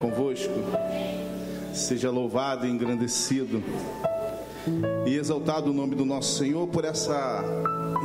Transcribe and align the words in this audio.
convosco. 0.00 0.54
Seja 1.74 2.08
louvado 2.08 2.64
e 2.64 2.70
engrandecido 2.70 3.60
e 5.04 5.16
exaltado 5.16 5.70
o 5.70 5.74
nome 5.74 5.96
do 5.96 6.04
nosso 6.04 6.38
Senhor 6.38 6.68
por 6.68 6.84
essa 6.84 7.42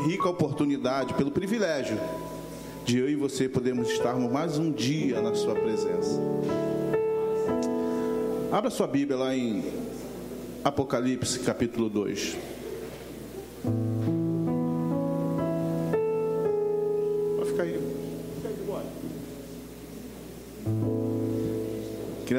rica 0.08 0.28
oportunidade, 0.28 1.14
pelo 1.14 1.29
privilégio 1.29 2.00
de 2.84 2.98
eu 2.98 3.08
e 3.08 3.16
você 3.16 3.48
podermos 3.48 3.90
estarmos 3.90 4.32
mais 4.32 4.58
um 4.58 4.71
dia 4.71 5.21
na 5.21 5.36
Sua 5.36 5.54
presença. 5.54 6.20
Abra 8.52 8.71
sua 8.71 8.88
Bíblia 8.88 9.18
lá 9.18 9.36
em 9.36 9.64
Apocalipse 10.64 11.41
capítulo 11.41 11.89
2. 11.89 12.38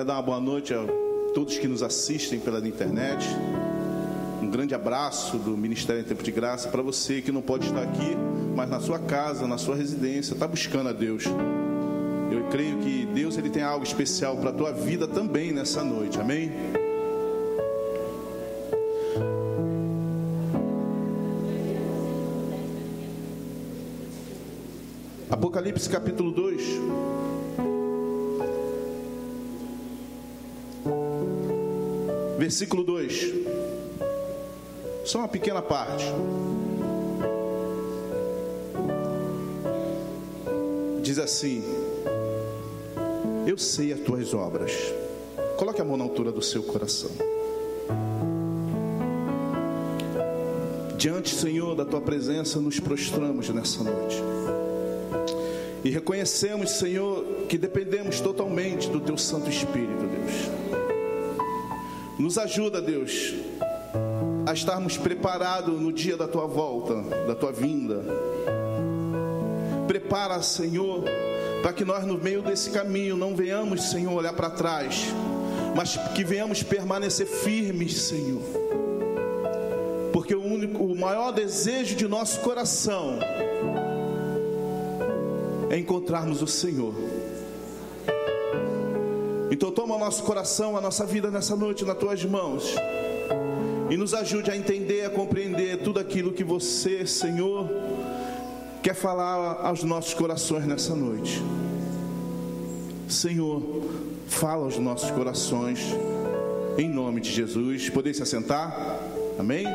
Queria 0.04 0.16
dar 0.16 0.20
uma 0.20 0.26
boa 0.26 0.40
noite 0.40 0.74
a 0.74 0.84
todos 1.32 1.56
que 1.56 1.66
nos 1.66 1.82
assistem 1.82 2.38
pela 2.38 2.58
internet. 2.68 3.26
Um 4.42 4.50
grande 4.50 4.74
abraço 4.74 5.38
do 5.38 5.56
Ministério 5.56 6.02
em 6.02 6.04
Tempo 6.04 6.22
de 6.22 6.30
Graça 6.30 6.68
para 6.68 6.82
você 6.82 7.22
que 7.22 7.32
não 7.32 7.40
pode 7.40 7.68
estar 7.68 7.82
aqui, 7.82 8.14
mas 8.54 8.68
na 8.68 8.80
sua 8.80 8.98
casa, 8.98 9.46
na 9.46 9.56
sua 9.56 9.74
residência, 9.74 10.34
está 10.34 10.46
buscando 10.46 10.90
a 10.90 10.92
Deus. 10.92 11.24
Eu 12.30 12.44
creio 12.50 12.80
que 12.80 13.06
Deus 13.14 13.38
ele 13.38 13.48
tem 13.48 13.62
algo 13.62 13.82
especial 13.82 14.36
para 14.36 14.50
a 14.50 14.52
tua 14.52 14.72
vida 14.72 15.08
também 15.08 15.52
nessa 15.52 15.82
noite. 15.82 16.20
Amém? 16.20 16.52
Apocalipse 25.30 25.88
capítulo 25.88 26.30
2. 26.30 26.62
Versículo 32.44 32.84
2. 32.84 33.32
Só 35.02 35.20
uma 35.20 35.28
pequena 35.28 35.62
parte. 35.62 36.04
Diz 41.00 41.18
assim: 41.18 41.64
Eu 43.46 43.56
sei 43.56 43.94
as 43.94 44.00
tuas 44.00 44.34
obras. 44.34 44.72
Coloque 45.56 45.80
a 45.80 45.84
mão 45.84 45.96
na 45.96 46.04
altura 46.04 46.30
do 46.30 46.42
seu 46.42 46.62
coração. 46.62 47.10
Diante, 50.98 51.34
Senhor, 51.34 51.74
da 51.74 51.86
tua 51.86 52.02
presença, 52.02 52.60
nos 52.60 52.78
prostramos 52.78 53.48
nessa 53.48 53.82
noite. 53.82 54.22
E 55.82 55.88
reconhecemos, 55.88 56.72
Senhor, 56.72 57.24
que 57.48 57.56
dependemos 57.56 58.20
totalmente 58.20 58.90
do 58.90 59.00
teu 59.00 59.16
Santo 59.16 59.48
Espírito, 59.48 60.04
Deus. 60.06 60.83
Nos 62.18 62.38
ajuda, 62.38 62.80
Deus, 62.80 63.34
a 64.46 64.52
estarmos 64.52 64.96
preparados 64.96 65.80
no 65.80 65.92
dia 65.92 66.16
da 66.16 66.28
tua 66.28 66.46
volta, 66.46 67.02
da 67.26 67.34
tua 67.34 67.50
vinda. 67.50 68.04
Prepara, 69.88 70.40
Senhor, 70.40 71.02
para 71.60 71.72
que 71.72 71.84
nós 71.84 72.06
no 72.06 72.16
meio 72.16 72.40
desse 72.40 72.70
caminho 72.70 73.16
não 73.16 73.34
venhamos, 73.34 73.90
Senhor, 73.90 74.12
olhar 74.12 74.32
para 74.32 74.48
trás, 74.48 75.06
mas 75.74 75.96
que 76.14 76.22
venhamos 76.22 76.62
permanecer 76.62 77.26
firmes, 77.26 78.02
Senhor. 78.02 78.42
Porque 80.12 80.36
o 80.36 80.42
único, 80.42 80.84
o 80.84 80.96
maior 80.96 81.32
desejo 81.32 81.96
de 81.96 82.06
nosso 82.06 82.40
coração 82.40 83.18
é 85.68 85.76
encontrarmos 85.76 86.40
o 86.40 86.46
Senhor. 86.46 86.94
Então 89.54 89.70
toma 89.70 89.96
nosso 89.96 90.24
coração, 90.24 90.76
a 90.76 90.80
nossa 90.80 91.06
vida 91.06 91.30
nessa 91.30 91.54
noite 91.54 91.84
nas 91.84 91.96
tuas 91.96 92.24
mãos. 92.24 92.74
E 93.88 93.96
nos 93.96 94.12
ajude 94.12 94.50
a 94.50 94.56
entender, 94.56 95.04
a 95.04 95.10
compreender 95.10 95.76
tudo 95.76 96.00
aquilo 96.00 96.32
que 96.32 96.42
você, 96.42 97.06
Senhor, 97.06 97.70
quer 98.82 98.96
falar 98.96 99.60
aos 99.64 99.84
nossos 99.84 100.12
corações 100.12 100.66
nessa 100.66 100.96
noite. 100.96 101.40
Senhor, 103.08 103.62
fala 104.26 104.64
aos 104.64 104.76
nossos 104.76 105.12
corações, 105.12 105.78
em 106.76 106.88
nome 106.88 107.20
de 107.20 107.30
Jesus. 107.30 107.88
Poder 107.88 108.12
se 108.12 108.24
assentar? 108.24 108.98
Amém? 109.38 109.66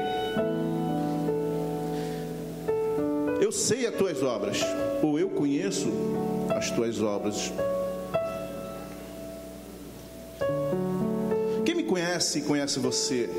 Eu 3.39 3.53
sei 3.53 3.87
as 3.87 3.95
tuas 3.95 4.21
obras, 4.21 4.59
ou 5.01 5.17
eu 5.17 5.29
conheço 5.29 5.87
as 6.53 6.69
tuas 6.69 7.01
obras. 7.01 7.53
Conhece 12.19 12.39
e 12.39 12.41
conhece 12.41 12.79
você. 12.79 13.29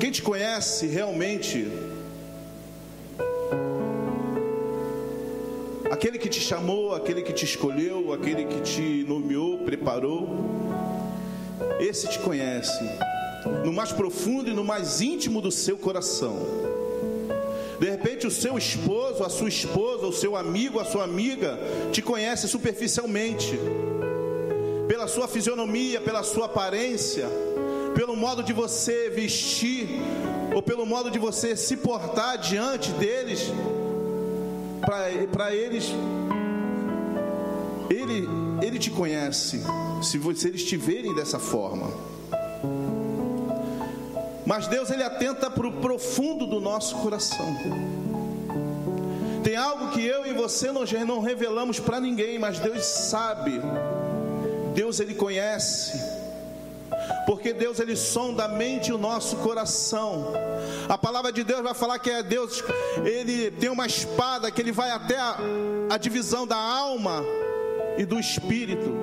Quem 0.00 0.10
te 0.10 0.22
conhece 0.22 0.86
realmente, 0.86 1.70
aquele 5.90 6.18
que 6.18 6.30
te 6.30 6.40
chamou, 6.40 6.94
aquele 6.94 7.20
que 7.20 7.34
te 7.34 7.44
escolheu, 7.44 8.10
aquele 8.14 8.46
que 8.46 8.60
te 8.62 9.04
nomeou, 9.06 9.58
preparou, 9.58 10.28
esse 11.78 12.08
te 12.08 12.18
conhece 12.18 12.84
no 13.64 13.74
mais 13.74 13.92
profundo 13.92 14.50
e 14.50 14.54
no 14.54 14.64
mais 14.64 15.02
íntimo 15.02 15.42
do 15.42 15.50
seu 15.50 15.76
coração. 15.76 16.38
De 17.78 17.90
repente, 17.90 18.26
o 18.26 18.30
seu 18.30 18.56
esposo, 18.56 19.22
a 19.22 19.28
sua 19.28 19.50
esposa, 19.50 20.06
o 20.06 20.12
seu 20.12 20.34
amigo, 20.34 20.80
a 20.80 20.86
sua 20.86 21.04
amiga 21.04 21.58
te 21.92 22.00
conhece 22.00 22.48
superficialmente 22.48 23.58
pela 24.88 25.08
sua 25.08 25.26
fisionomia, 25.26 26.00
pela 26.00 26.22
sua 26.22 26.46
aparência, 26.46 27.28
pelo 27.94 28.16
modo 28.16 28.42
de 28.42 28.52
você 28.52 29.10
vestir, 29.10 30.00
ou 30.54 30.62
pelo 30.62 30.86
modo 30.86 31.10
de 31.10 31.18
você 31.18 31.56
se 31.56 31.76
portar 31.76 32.38
diante 32.38 32.90
deles, 32.92 33.50
para 35.32 35.54
eles, 35.54 35.92
ele, 37.90 38.28
ele 38.62 38.78
te 38.78 38.90
conhece, 38.90 39.62
se, 40.02 40.34
se 40.34 40.48
eles 40.48 40.64
te 40.64 40.76
verem 40.76 41.14
dessa 41.14 41.38
forma. 41.38 41.90
Mas 44.44 44.68
Deus 44.68 44.90
ele 44.90 45.02
atenta 45.02 45.50
para 45.50 45.66
o 45.66 45.72
profundo 45.72 46.46
do 46.46 46.60
nosso 46.60 46.96
coração. 46.96 47.46
Tem 49.42 49.56
algo 49.56 49.90
que 49.90 50.04
eu 50.04 50.26
e 50.26 50.32
você 50.32 50.70
não, 50.70 50.84
não 51.06 51.20
revelamos 51.20 51.80
para 51.80 52.00
ninguém, 52.00 52.38
mas 52.38 52.58
Deus 52.60 52.84
sabe 52.84 53.60
Deus 54.76 55.00
ele 55.00 55.14
conhece. 55.14 55.98
Porque 57.26 57.52
Deus 57.52 57.80
ele 57.80 57.96
sonda 57.96 58.44
a 58.44 58.48
mente 58.48 58.90
e 58.90 58.92
o 58.92 58.98
nosso 58.98 59.36
coração. 59.38 60.34
A 60.88 60.98
palavra 60.98 61.32
de 61.32 61.42
Deus 61.42 61.62
vai 61.62 61.74
falar 61.74 61.98
que 61.98 62.10
é 62.10 62.22
Deus, 62.22 62.62
ele 63.04 63.50
tem 63.50 63.70
uma 63.70 63.86
espada 63.86 64.50
que 64.50 64.60
ele 64.60 64.70
vai 64.70 64.90
até 64.90 65.18
a, 65.18 65.38
a 65.90 65.96
divisão 65.96 66.46
da 66.46 66.56
alma 66.56 67.24
e 67.96 68.04
do 68.04 68.20
espírito. 68.20 68.94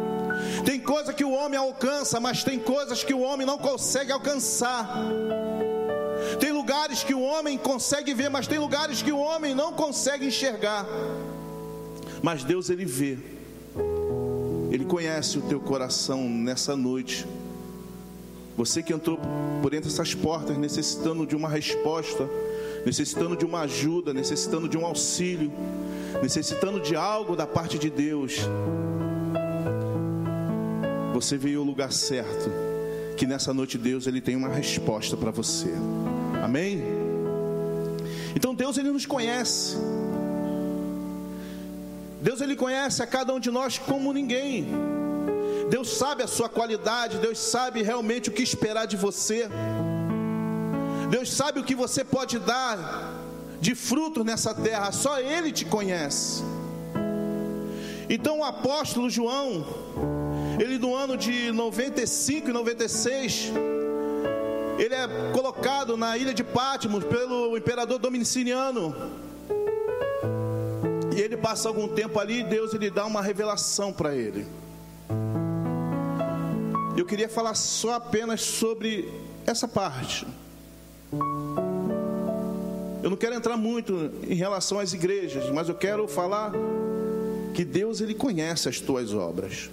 Tem 0.63 0.79
coisa 0.79 1.11
que 1.11 1.25
o 1.25 1.31
homem 1.31 1.59
alcança, 1.59 2.19
mas 2.19 2.43
tem 2.43 2.59
coisas 2.59 3.03
que 3.03 3.13
o 3.13 3.21
homem 3.21 3.45
não 3.45 3.57
consegue 3.57 4.11
alcançar. 4.11 4.87
Tem 6.39 6.51
lugares 6.51 7.03
que 7.03 7.13
o 7.13 7.21
homem 7.21 7.57
consegue 7.57 8.13
ver, 8.13 8.29
mas 8.29 8.47
tem 8.47 8.59
lugares 8.59 9.01
que 9.01 9.11
o 9.11 9.17
homem 9.17 9.53
não 9.55 9.73
consegue 9.73 10.27
enxergar. 10.27 10.85
Mas 12.21 12.43
Deus 12.43 12.69
ele 12.69 12.85
vê. 12.85 13.32
Ele 14.73 14.85
conhece 14.85 15.37
o 15.37 15.41
teu 15.41 15.59
coração 15.59 16.27
nessa 16.27 16.75
noite. 16.75 17.27
Você 18.57 18.81
que 18.81 18.91
entrou 18.91 19.19
por 19.61 19.71
entre 19.71 19.87
essas 19.87 20.15
portas 20.15 20.57
necessitando 20.57 21.27
de 21.27 21.35
uma 21.35 21.47
resposta, 21.47 22.27
necessitando 22.83 23.37
de 23.37 23.45
uma 23.45 23.61
ajuda, 23.61 24.15
necessitando 24.15 24.67
de 24.67 24.75
um 24.75 24.83
auxílio, 24.83 25.51
necessitando 26.23 26.79
de 26.79 26.95
algo 26.95 27.35
da 27.35 27.45
parte 27.45 27.77
de 27.77 27.91
Deus. 27.91 28.39
Você 31.13 31.37
veio 31.37 31.59
ao 31.59 31.65
lugar 31.65 31.91
certo, 31.91 32.49
que 33.15 33.27
nessa 33.27 33.53
noite 33.53 33.77
Deus 33.77 34.07
ele 34.07 34.21
tem 34.21 34.35
uma 34.35 34.49
resposta 34.49 35.15
para 35.15 35.29
você. 35.29 35.69
Amém? 36.43 36.81
Então 38.35 38.55
Deus 38.55 38.75
ele 38.79 38.89
nos 38.89 39.05
conhece. 39.05 39.77
Deus 42.23 42.39
ele 42.39 42.55
conhece 42.55 43.03
a 43.03 43.07
cada 43.07 43.33
um 43.33 43.39
de 43.39 43.51
nós 43.51 43.77
como 43.77 44.13
ninguém. 44.13 44.71
Deus 45.69 45.89
sabe 45.97 46.23
a 46.23 46.27
sua 46.27 46.47
qualidade, 46.47 47.17
Deus 47.17 47.37
sabe 47.37 47.81
realmente 47.81 48.29
o 48.29 48.31
que 48.31 48.41
esperar 48.41 48.85
de 48.85 48.95
você. 48.95 49.49
Deus 51.09 51.29
sabe 51.33 51.59
o 51.59 51.63
que 51.63 51.75
você 51.75 52.01
pode 52.01 52.39
dar 52.39 52.77
de 53.59 53.75
fruto 53.75 54.23
nessa 54.23 54.53
terra, 54.53 54.89
só 54.93 55.19
Ele 55.19 55.51
te 55.51 55.65
conhece. 55.65 56.41
Então 58.09 58.39
o 58.39 58.43
apóstolo 58.45 59.09
João, 59.09 59.65
ele 60.61 60.77
no 60.77 60.95
ano 60.95 61.17
de 61.17 61.51
95 61.51 62.49
e 62.49 62.53
96, 62.53 63.51
ele 64.77 64.95
é 64.95 65.07
colocado 65.33 65.97
na 65.97 66.17
ilha 66.17 66.33
de 66.33 66.43
Patmos 66.43 67.03
pelo 67.03 67.57
imperador 67.57 67.99
Dominiciano. 67.99 69.22
E 71.15 71.21
ele 71.21 71.37
passa 71.37 71.67
algum 71.67 71.87
tempo 71.87 72.19
ali 72.19 72.39
e 72.39 72.43
Deus 72.43 72.73
ele 72.73 72.89
dá 72.89 73.05
uma 73.05 73.21
revelação 73.21 73.93
para 73.93 74.15
ele. 74.15 74.45
Eu 76.97 77.05
queria 77.05 77.29
falar 77.29 77.53
só 77.55 77.93
apenas 77.95 78.41
sobre 78.41 79.11
essa 79.45 79.67
parte. 79.67 80.25
Eu 83.03 83.09
não 83.09 83.17
quero 83.17 83.35
entrar 83.35 83.57
muito 83.57 84.11
em 84.27 84.35
relação 84.35 84.79
às 84.79 84.93
igrejas, 84.93 85.49
mas 85.49 85.69
eu 85.69 85.75
quero 85.75 86.07
falar 86.07 86.51
que 87.53 87.63
Deus 87.63 88.01
ele 88.01 88.15
conhece 88.15 88.69
as 88.69 88.79
tuas 88.79 89.13
obras. 89.13 89.69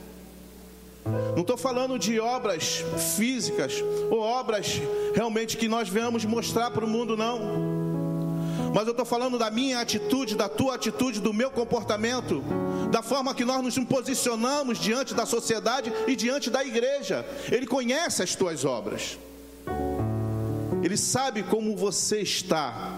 Não 1.35 1.41
estou 1.41 1.57
falando 1.57 1.99
de 1.99 2.21
obras 2.21 2.85
físicas 3.17 3.83
ou 4.11 4.19
obras 4.19 4.81
realmente 5.15 5.57
que 5.57 5.69
nós 5.69 5.89
venhamos 5.89 6.25
mostrar 6.25 6.71
para 6.71 6.85
o 6.85 6.89
mundo, 6.89 7.17
não. 7.17 7.70
Mas 8.73 8.87
eu 8.87 8.93
estou 8.93 9.05
falando 9.05 9.37
da 9.39 9.51
minha 9.51 9.81
atitude, 9.81 10.37
da 10.37 10.49
tua 10.49 10.77
atitude, 10.77 11.21
do 11.21 11.33
meu 11.33 11.51
comportamento, 11.51 12.43
da 12.91 13.03
forma 13.03 13.35
que 13.35 13.45
nós 13.45 13.63
nos 13.63 13.79
posicionamos 13.85 14.79
diante 14.79 15.13
da 15.13 15.27
sociedade 15.27 15.93
e 16.07 16.15
diante 16.15 16.51
da 16.51 16.65
igreja. 16.65 17.27
Ele 17.51 17.67
conhece 17.67 18.23
as 18.23 18.35
tuas 18.35 18.65
obras, 18.65 19.19
ele 20.83 20.97
sabe 20.97 21.43
como 21.43 21.77
você 21.77 22.21
está. 22.21 22.97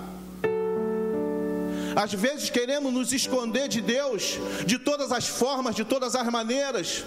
Às 1.94 2.12
vezes 2.14 2.48
queremos 2.48 2.92
nos 2.92 3.12
esconder 3.12 3.68
de 3.68 3.80
Deus 3.80 4.38
de 4.66 4.78
todas 4.78 5.12
as 5.12 5.26
formas, 5.26 5.74
de 5.74 5.84
todas 5.84 6.14
as 6.14 6.26
maneiras. 6.28 7.04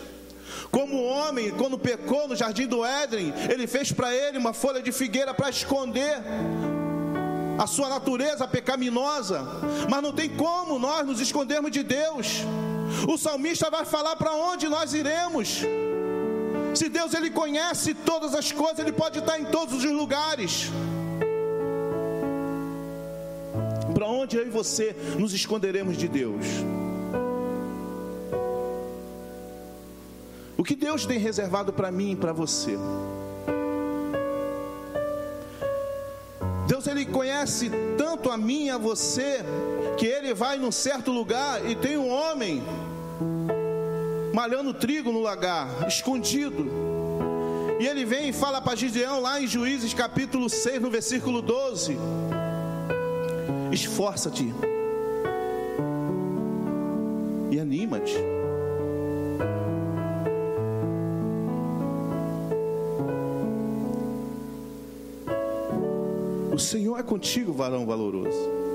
Como 0.71 0.97
o 0.97 1.05
homem, 1.05 1.51
quando 1.51 1.77
pecou 1.77 2.27
no 2.27 2.35
jardim 2.35 2.67
do 2.67 2.85
Éden, 2.85 3.33
ele 3.49 3.65
fez 3.67 3.91
para 3.91 4.13
ele 4.13 4.37
uma 4.37 4.53
folha 4.53 4.81
de 4.81 4.91
figueira 4.91 5.33
para 5.33 5.49
esconder 5.49 6.21
a 7.57 7.67
sua 7.67 7.89
natureza 7.89 8.47
pecaminosa, 8.47 9.45
mas 9.89 10.01
não 10.01 10.11
tem 10.11 10.29
como 10.29 10.77
nós 10.77 11.05
nos 11.05 11.19
escondermos 11.19 11.71
de 11.71 11.83
Deus. 11.83 12.41
O 13.07 13.17
salmista 13.17 13.69
vai 13.69 13.85
falar 13.85 14.15
para 14.15 14.33
onde 14.33 14.67
nós 14.67 14.93
iremos. 14.93 15.61
Se 16.73 16.89
Deus 16.89 17.13
ele 17.13 17.29
conhece 17.29 17.93
todas 17.93 18.35
as 18.35 18.51
coisas, 18.51 18.79
ele 18.79 18.91
pode 18.91 19.19
estar 19.19 19.39
em 19.39 19.45
todos 19.45 19.83
os 19.83 19.91
lugares. 19.91 20.69
Para 23.93 24.07
onde 24.07 24.35
eu 24.35 24.45
e 24.45 24.49
você 24.49 24.95
nos 25.17 25.33
esconderemos 25.33 25.95
de 25.97 26.07
Deus? 26.07 26.45
O 30.57 30.63
que 30.63 30.75
Deus 30.75 31.05
tem 31.05 31.17
reservado 31.17 31.71
para 31.71 31.91
mim 31.91 32.11
e 32.11 32.15
para 32.15 32.33
você? 32.33 32.77
Deus 36.75 36.87
ele 36.87 37.05
conhece 37.05 37.71
tanto 37.97 38.29
a 38.29 38.35
mim 38.35 38.65
e 38.65 38.69
a 38.69 38.77
você 38.77 39.39
que 39.97 40.05
ele 40.05 40.33
vai 40.33 40.57
num 40.57 40.73
certo 40.73 41.09
lugar 41.09 41.65
e 41.65 41.73
tem 41.73 41.97
um 41.97 42.09
homem 42.09 42.61
malhando 44.33 44.73
trigo 44.73 45.09
no 45.09 45.21
lagar, 45.21 45.69
escondido. 45.87 46.69
E 47.79 47.87
ele 47.87 48.03
vem 48.03 48.27
e 48.27 48.33
fala 48.33 48.61
para 48.61 48.75
Gideão 48.75 49.21
lá 49.21 49.39
em 49.39 49.47
Juízes 49.47 49.93
capítulo 49.93 50.49
6, 50.49 50.81
no 50.81 50.89
versículo 50.89 51.41
12: 51.41 51.97
Esforça-te 53.71 54.53
e 57.51 57.57
anima-te. 57.57 58.34
Senhor 66.65 66.99
é 66.99 67.03
contigo, 67.03 67.53
varão 67.53 67.85
valoroso. 67.85 68.65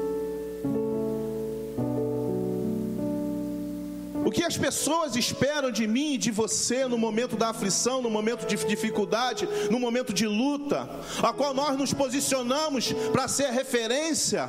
O 4.24 4.30
que 4.30 4.44
as 4.44 4.56
pessoas 4.56 5.16
esperam 5.16 5.72
de 5.72 5.88
mim 5.88 6.14
e 6.14 6.18
de 6.18 6.30
você 6.30 6.86
no 6.86 6.96
momento 6.96 7.36
da 7.36 7.48
aflição, 7.48 8.00
no 8.00 8.08
momento 8.08 8.46
de 8.46 8.56
dificuldade, 8.64 9.48
no 9.68 9.80
momento 9.80 10.12
de 10.12 10.24
luta, 10.24 10.88
a 11.20 11.32
qual 11.32 11.52
nós 11.52 11.76
nos 11.76 11.92
posicionamos 11.92 12.92
para 13.10 13.26
ser 13.26 13.50
referência, 13.50 14.48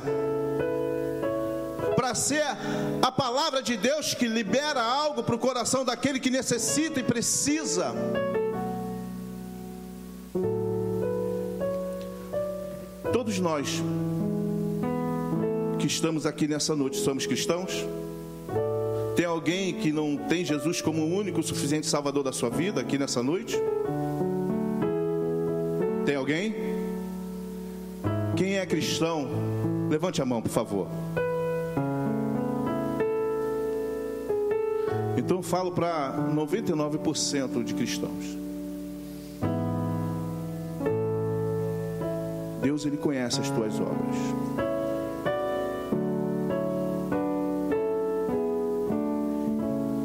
para 1.96 2.14
ser 2.14 2.44
a 3.02 3.10
palavra 3.10 3.60
de 3.60 3.76
Deus 3.76 4.14
que 4.14 4.28
libera 4.28 4.80
algo 4.80 5.24
para 5.24 5.34
o 5.34 5.38
coração 5.38 5.84
daquele 5.84 6.20
que 6.20 6.30
necessita 6.30 7.00
e 7.00 7.02
precisa. 7.02 7.92
Todos 13.22 13.38
nós 13.38 13.80
que 15.78 15.86
estamos 15.86 16.26
aqui 16.26 16.48
nessa 16.48 16.74
noite 16.74 16.96
somos 16.96 17.24
cristãos? 17.24 17.86
Tem 19.14 19.24
alguém 19.24 19.74
que 19.74 19.92
não 19.92 20.16
tem 20.16 20.44
Jesus 20.44 20.80
como 20.80 21.02
o 21.02 21.14
único 21.18 21.40
suficiente 21.40 21.86
Salvador 21.86 22.24
da 22.24 22.32
sua 22.32 22.50
vida 22.50 22.80
aqui 22.80 22.98
nessa 22.98 23.22
noite? 23.22 23.56
Tem 26.04 26.16
alguém? 26.16 26.52
Quem 28.36 28.56
é 28.56 28.66
cristão? 28.66 29.28
Levante 29.88 30.20
a 30.20 30.26
mão, 30.26 30.42
por 30.42 30.50
favor. 30.50 30.88
Então 35.16 35.36
eu 35.36 35.42
falo 35.44 35.70
para 35.70 36.12
99% 36.34 37.62
de 37.62 37.72
cristãos. 37.72 38.41
Deus 42.72 42.86
ele 42.86 42.96
conhece 42.96 43.38
as 43.38 43.50
tuas 43.50 43.78
obras. 43.78 44.16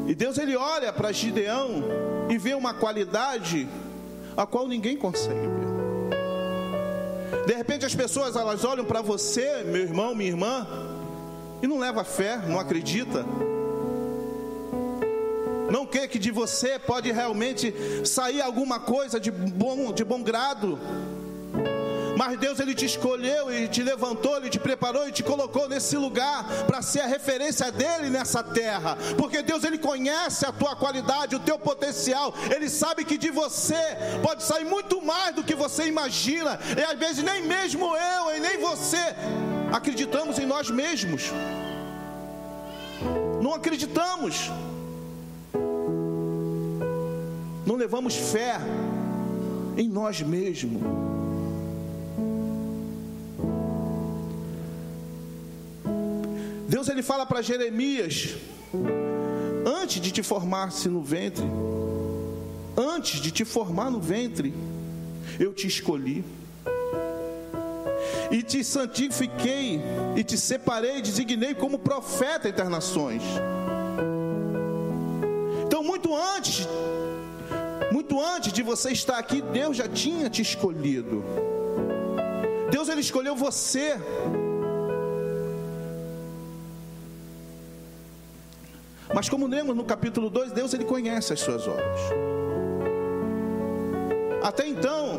E 0.06 0.14
Deus 0.14 0.38
ele 0.38 0.54
olha 0.58 0.92
para 0.92 1.14
Gideão 1.14 1.82
e 2.30 2.38
vê 2.38 2.54
uma 2.54 2.74
qualidade 2.74 3.70
a 4.36 4.46
qual 4.46 4.68
ninguém 4.68 4.98
consegue 4.98 5.48
ver. 5.48 5.68
De 7.46 7.54
repente 7.54 7.86
as 7.86 7.96
pessoas 7.96 8.36
elas 8.36 8.66
olham 8.66 8.84
para 8.84 9.02
você, 9.02 9.64
meu 9.64 9.84
irmão, 9.84 10.14
minha 10.14 10.30
irmã, 10.30 10.68
e 11.62 11.68
não 11.68 11.80
leva 11.80 12.04
fé, 12.04 12.36
não 12.36 12.60
acredita. 12.60 13.26
Não 15.72 15.86
quer 15.86 16.10
que 16.10 16.20
de 16.20 16.32
você 16.32 16.78
pode 16.78 17.14
realmente 17.14 17.74
sair 18.06 18.42
alguma 18.42 18.78
coisa 18.78 19.22
de 19.22 19.32
bom, 19.32 19.94
de 19.94 20.04
bom 20.04 20.22
grado. 20.22 20.78
Mas 22.18 22.40
Deus 22.40 22.60
ele 22.60 22.74
te 22.74 22.86
escolheu 22.86 23.54
e 23.54 23.68
te 23.68 23.84
levantou, 23.84 24.36
ele 24.38 24.50
te 24.50 24.60
preparou 24.60 25.08
e 25.08 25.12
te 25.12 25.22
colocou 25.22 25.70
nesse 25.70 25.96
lugar 25.96 26.44
para 26.66 26.82
ser 26.82 27.02
a 27.02 27.06
referência 27.06 27.72
dele 27.72 28.10
nessa 28.10 28.42
terra. 28.44 28.98
Porque 29.16 29.44
Deus 29.44 29.64
ele 29.64 29.78
conhece 29.78 30.44
a 30.44 30.52
tua 30.52 30.76
qualidade, 30.76 31.36
o 31.36 31.40
teu 31.40 31.60
potencial. 31.60 32.34
Ele 32.56 32.70
sabe 32.70 33.06
que 33.06 33.20
de 33.20 33.30
você 33.30 33.76
pode 34.24 34.44
sair 34.44 34.66
muito 34.66 35.00
mais 35.00 35.36
do 35.36 35.44
que 35.44 35.54
você 35.54 35.86
imagina. 35.86 36.60
E 36.76 36.82
às 36.82 36.98
vezes 36.98 37.24
nem 37.24 37.44
mesmo 37.44 37.86
eu 37.96 38.36
e 38.36 38.40
nem 38.40 38.58
você 38.58 38.98
acreditamos 39.72 40.40
em 40.40 40.48
nós 40.48 40.72
mesmos. 40.72 41.32
Não 43.40 43.54
acreditamos. 43.54 44.52
Não 47.64 47.76
levamos 47.76 48.16
fé 48.16 48.58
em 49.78 49.88
nós 49.88 50.20
mesmos. 50.22 50.82
Deus 56.68 56.90
ele 56.90 57.02
fala 57.02 57.26
para 57.26 57.42
Jeremias: 57.42 58.36
antes 59.66 60.02
de 60.02 60.12
te 60.12 60.22
formar-se 60.22 60.90
no 60.90 61.02
ventre, 61.02 61.46
antes 62.76 63.22
de 63.22 63.32
te 63.32 63.46
formar 63.46 63.90
no 63.90 64.02
ventre, 64.02 64.54
eu 65.40 65.54
te 65.54 65.66
escolhi 65.66 66.26
e 68.30 68.44
te 68.44 68.64
santifiquei 68.64 69.82
e 70.16 70.24
te 70.24 70.38
separei, 70.38 71.02
designei 71.02 71.56
como 71.56 71.80
profeta 71.80 72.50
entre 72.50 72.62
as 72.62 72.70
nações. 72.70 73.24
Então, 75.66 75.82
muito 75.82 76.14
antes, 76.16 76.68
muito 77.92 78.22
antes 78.22 78.52
de 78.52 78.62
você 78.62 78.92
estar 78.92 79.18
aqui, 79.18 79.42
Deus 79.42 79.78
já 79.78 79.88
tinha 79.88 80.30
te 80.30 80.42
escolhido. 80.42 81.24
Deus 82.70 82.90
ele 82.90 83.00
escolheu 83.00 83.36
você 83.36 83.98
Mas 89.18 89.28
como 89.28 89.48
lemos 89.48 89.76
no 89.76 89.84
capítulo 89.84 90.30
2, 90.30 90.52
Deus 90.52 90.76
ele 90.76 90.86
conhece 90.86 91.34
as 91.34 91.40
suas 91.40 91.68
obras. 91.68 92.00
Até 94.44 94.68
então, 94.68 95.18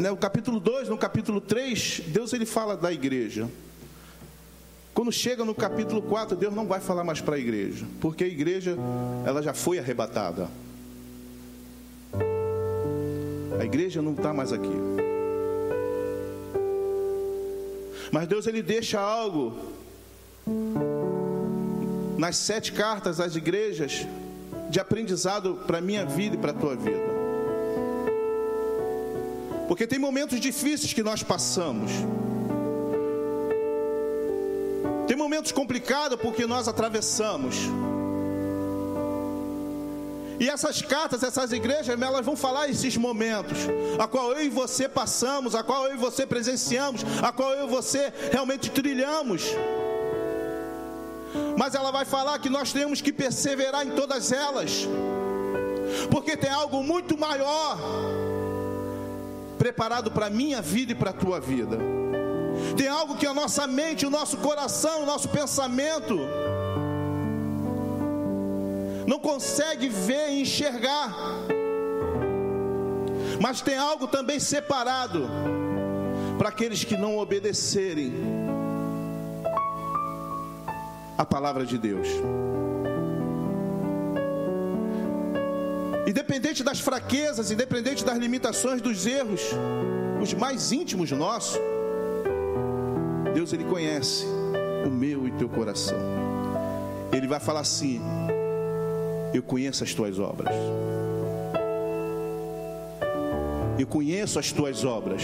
né, 0.00 0.10
o 0.10 0.16
capítulo 0.16 0.58
2, 0.58 0.88
no 0.88 0.98
capítulo 0.98 1.40
3, 1.40 2.02
Deus 2.08 2.32
ele 2.32 2.44
fala 2.44 2.76
da 2.76 2.92
igreja. 2.92 3.48
Quando 4.92 5.12
chega 5.12 5.44
no 5.44 5.54
capítulo 5.54 6.02
4, 6.02 6.36
Deus 6.36 6.52
não 6.52 6.66
vai 6.66 6.80
falar 6.80 7.04
mais 7.04 7.20
para 7.20 7.36
a 7.36 7.38
igreja, 7.38 7.86
porque 8.00 8.24
a 8.24 8.26
igreja 8.26 8.76
ela 9.24 9.40
já 9.40 9.54
foi 9.54 9.78
arrebatada. 9.78 10.48
A 13.60 13.64
igreja 13.64 14.02
não 14.02 14.10
está 14.10 14.34
mais 14.34 14.52
aqui. 14.52 14.74
Mas 18.10 18.26
Deus 18.26 18.48
ele 18.48 18.60
deixa 18.60 18.98
algo 18.98 19.54
nas 22.22 22.36
sete 22.36 22.70
cartas 22.70 23.18
às 23.18 23.34
igrejas 23.34 24.06
de 24.70 24.78
aprendizado 24.78 25.60
para 25.66 25.78
a 25.78 25.80
minha 25.80 26.06
vida 26.06 26.36
e 26.36 26.38
para 26.38 26.52
a 26.52 26.54
tua 26.54 26.76
vida. 26.76 27.02
Porque 29.66 29.88
tem 29.88 29.98
momentos 29.98 30.38
difíceis 30.38 30.92
que 30.92 31.02
nós 31.02 31.24
passamos. 31.24 31.90
Tem 35.08 35.16
momentos 35.16 35.50
complicados 35.50 36.16
porque 36.20 36.46
nós 36.46 36.68
atravessamos. 36.68 37.56
E 40.38 40.48
essas 40.48 40.80
cartas, 40.80 41.24
essas 41.24 41.50
igrejas, 41.50 42.00
elas 42.00 42.24
vão 42.24 42.36
falar 42.36 42.68
esses 42.68 42.96
momentos, 42.96 43.58
a 43.98 44.06
qual 44.06 44.30
eu 44.30 44.44
e 44.44 44.48
você 44.48 44.88
passamos, 44.88 45.56
a 45.56 45.64
qual 45.64 45.88
eu 45.88 45.94
e 45.96 45.98
você 45.98 46.24
presenciamos, 46.24 47.04
a 47.20 47.32
qual 47.32 47.52
eu 47.54 47.66
e 47.66 47.70
você 47.70 48.12
realmente 48.30 48.70
trilhamos. 48.70 49.42
Mas 51.56 51.74
ela 51.74 51.90
vai 51.90 52.04
falar 52.04 52.38
que 52.38 52.48
nós 52.48 52.72
temos 52.72 53.00
que 53.00 53.12
perseverar 53.12 53.86
em 53.86 53.90
todas 53.90 54.32
elas, 54.32 54.88
porque 56.10 56.36
tem 56.36 56.50
algo 56.50 56.82
muito 56.82 57.16
maior 57.16 57.78
preparado 59.58 60.10
para 60.10 60.26
a 60.26 60.30
minha 60.30 60.60
vida 60.60 60.92
e 60.92 60.94
para 60.94 61.10
a 61.10 61.14
tua 61.14 61.40
vida. 61.40 61.78
Tem 62.76 62.88
algo 62.88 63.16
que 63.16 63.26
a 63.26 63.34
nossa 63.34 63.66
mente, 63.66 64.04
o 64.04 64.10
nosso 64.10 64.36
coração, 64.38 65.02
o 65.02 65.06
nosso 65.06 65.28
pensamento 65.28 66.18
não 69.06 69.18
consegue 69.18 69.88
ver 69.88 70.30
e 70.30 70.42
enxergar. 70.42 71.14
Mas 73.40 73.60
tem 73.60 73.76
algo 73.76 74.06
também 74.06 74.38
separado 74.38 75.28
para 76.38 76.48
aqueles 76.48 76.84
que 76.84 76.96
não 76.96 77.18
obedecerem 77.18 78.12
a 81.22 81.26
palavra 81.26 81.64
de 81.64 81.78
Deus. 81.78 82.08
Independente 86.06 86.64
das 86.64 86.80
fraquezas, 86.80 87.52
independente 87.52 88.04
das 88.04 88.18
limitações, 88.18 88.82
dos 88.82 89.06
erros, 89.06 89.40
os 90.20 90.34
mais 90.34 90.72
íntimos 90.72 91.12
nossos, 91.12 91.60
Deus 93.32 93.52
ele 93.52 93.64
conhece 93.64 94.26
o 94.84 94.90
meu 94.90 95.28
e 95.28 95.30
teu 95.32 95.48
coração. 95.48 95.96
Ele 97.12 97.28
vai 97.28 97.38
falar 97.38 97.60
assim: 97.60 98.00
Eu 99.32 99.44
conheço 99.44 99.84
as 99.84 99.94
tuas 99.94 100.18
obras. 100.18 100.54
Eu 103.78 103.86
conheço 103.86 104.40
as 104.40 104.50
tuas 104.50 104.84
obras. 104.84 105.22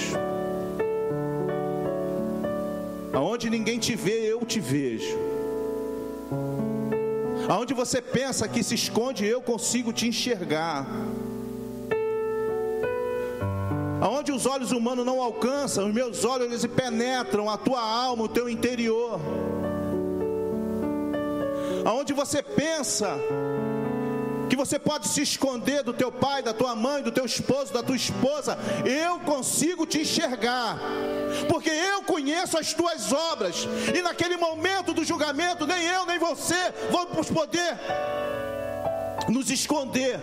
Aonde 3.12 3.50
ninguém 3.50 3.80
te 3.80 3.96
vê, 3.96 4.32
eu 4.32 4.44
te 4.46 4.60
vejo. 4.60 5.27
Aonde 7.48 7.72
você 7.72 8.02
pensa 8.02 8.46
que 8.46 8.62
se 8.62 8.74
esconde, 8.74 9.24
eu 9.24 9.40
consigo 9.40 9.90
te 9.90 10.06
enxergar. 10.06 10.86
Aonde 14.02 14.30
os 14.30 14.44
olhos 14.44 14.70
humanos 14.70 15.04
não 15.04 15.20
alcançam, 15.20 15.88
os 15.88 15.94
meus 15.94 16.24
olhos 16.26 16.46
eles 16.46 16.66
penetram 16.66 17.48
a 17.48 17.56
tua 17.56 17.80
alma, 17.80 18.24
o 18.24 18.28
teu 18.28 18.50
interior. 18.50 19.18
Aonde 21.86 22.12
você 22.12 22.42
pensa 22.42 23.18
que 24.50 24.56
você 24.56 24.78
pode 24.78 25.08
se 25.08 25.22
esconder 25.22 25.82
do 25.82 25.92
teu 25.92 26.12
pai, 26.12 26.42
da 26.42 26.52
tua 26.52 26.76
mãe, 26.76 27.02
do 27.02 27.10
teu 27.10 27.24
esposo, 27.24 27.72
da 27.72 27.82
tua 27.82 27.96
esposa, 27.96 28.58
eu 28.84 29.18
consigo 29.20 29.86
te 29.86 30.00
enxergar, 30.00 30.78
porque 31.48 31.70
conheço 32.08 32.56
as 32.58 32.72
tuas 32.72 33.12
obras, 33.12 33.68
e 33.94 34.00
naquele 34.00 34.38
momento 34.38 34.94
do 34.94 35.04
julgamento, 35.04 35.66
nem 35.66 35.84
eu 35.84 36.06
nem 36.06 36.18
você 36.18 36.72
vamos 36.90 37.28
poder 37.28 37.76
nos 39.28 39.50
esconder. 39.50 40.18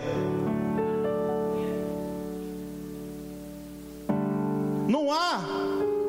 Não 4.88 5.12
há 5.12 5.40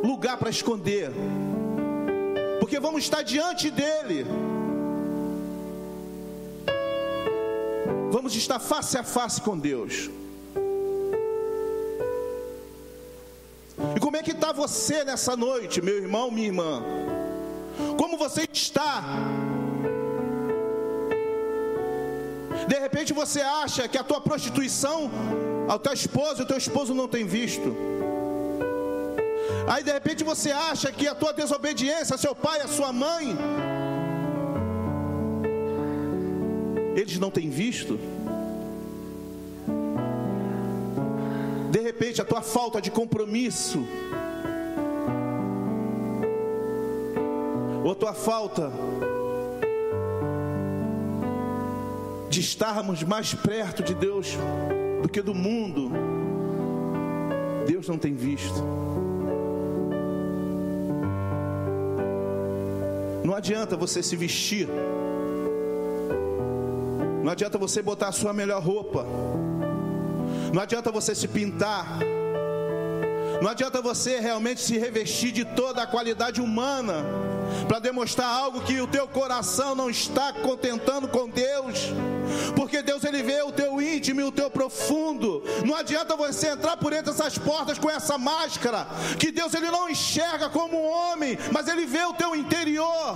lugar 0.04 0.38
para 0.38 0.50
esconder, 0.50 1.12
porque 2.60 2.80
vamos 2.80 3.04
estar 3.04 3.22
diante 3.22 3.70
dele. 3.70 4.26
Vamos 8.12 8.36
estar 8.36 8.60
face 8.60 8.98
a 8.98 9.04
face 9.04 9.40
com 9.42 9.56
Deus. 9.56 10.10
Como 14.18 14.26
é 14.26 14.32
que 14.32 14.32
está 14.32 14.52
você 14.52 15.04
nessa 15.04 15.36
noite, 15.36 15.80
meu 15.80 15.96
irmão, 15.96 16.32
minha 16.32 16.48
irmã? 16.48 16.82
Como 18.00 18.18
você 18.18 18.50
está? 18.52 19.04
De 22.68 22.80
repente 22.80 23.14
você 23.14 23.42
acha 23.42 23.88
que 23.88 23.96
a 23.96 24.04
tua 24.04 24.20
prostituição, 24.20 25.12
ao 25.68 25.78
teu 25.78 25.94
esposo, 25.94 26.42
o 26.42 26.46
teu 26.48 26.58
esposo 26.58 26.96
não 26.96 27.08
tem 27.08 27.26
visto. 27.28 27.78
Aí 29.68 29.84
de 29.84 29.92
repente 29.92 30.24
você 30.24 30.52
acha 30.52 30.92
que 30.92 31.08
a 31.08 31.14
tua 31.14 31.32
desobediência, 31.32 32.18
seu 32.18 32.34
pai, 32.34 32.62
a 32.62 32.68
sua 32.68 32.92
mãe, 32.92 33.38
eles 36.96 37.20
não 37.20 37.30
têm 37.30 37.52
visto? 37.52 38.00
De 41.78 41.84
repente, 41.84 42.20
a 42.20 42.26
tua 42.26 42.42
falta 42.42 42.82
de 42.82 42.90
compromisso, 42.90 43.88
ou 47.84 47.92
a 47.92 47.94
tua 47.94 48.16
falta 48.16 48.72
de 52.32 52.40
estarmos 52.40 53.04
mais 53.04 53.36
perto 53.36 53.84
de 53.84 53.94
Deus 53.94 54.36
do 55.04 55.08
que 55.08 55.22
do 55.22 55.36
mundo, 55.36 55.92
Deus 57.68 57.88
não 57.88 58.00
tem 58.00 58.16
visto. 58.16 58.64
Não 63.24 63.36
adianta 63.36 63.78
você 63.78 64.02
se 64.02 64.16
vestir 64.16 64.68
não 67.28 67.34
adianta 67.34 67.58
você 67.58 67.82
botar 67.82 68.08
a 68.08 68.12
sua 68.14 68.32
melhor 68.32 68.64
roupa. 68.64 69.06
Não 70.58 70.64
adianta 70.64 70.92
você 70.92 71.14
se 71.14 71.28
pintar. 71.28 72.00
Não 73.40 73.48
adianta 73.48 73.80
você 73.80 74.20
realmente 74.20 74.60
se 74.60 74.76
revestir 74.76 75.32
de 75.32 75.46
toda 75.46 75.84
a 75.84 75.86
qualidade 75.86 76.42
humana 76.42 77.06
para 77.68 77.78
demonstrar 77.78 78.28
algo 78.28 78.62
que 78.62 78.82
o 78.82 78.88
teu 78.88 79.08
coração 79.08 79.76
não 79.76 79.88
está 79.88 80.34
contentando 80.34 81.08
com 81.10 81.30
Deus. 81.30 81.92
Porque 82.56 82.82
Deus 82.82 83.04
ele 83.04 83.22
vê 83.22 83.44
o 83.44 83.52
teu 83.52 83.80
íntimo 83.80 84.20
e 84.20 84.24
o 84.24 84.32
teu 84.32 84.50
profundo. 84.50 85.44
Não 85.64 85.76
adianta 85.76 86.16
você 86.16 86.48
entrar 86.48 86.76
por 86.76 86.92
entre 86.92 87.12
essas 87.12 87.38
portas 87.38 87.78
com 87.78 87.88
essa 87.88 88.18
máscara, 88.18 88.88
que 89.20 89.32
Deus 89.32 89.54
ele 89.54 89.70
não 89.70 89.88
enxerga 89.88 90.50
como 90.50 90.76
um 90.76 90.90
homem, 90.90 91.38
mas 91.52 91.68
ele 91.68 91.86
vê 91.86 92.04
o 92.04 92.14
teu 92.14 92.36
interior. 92.36 93.16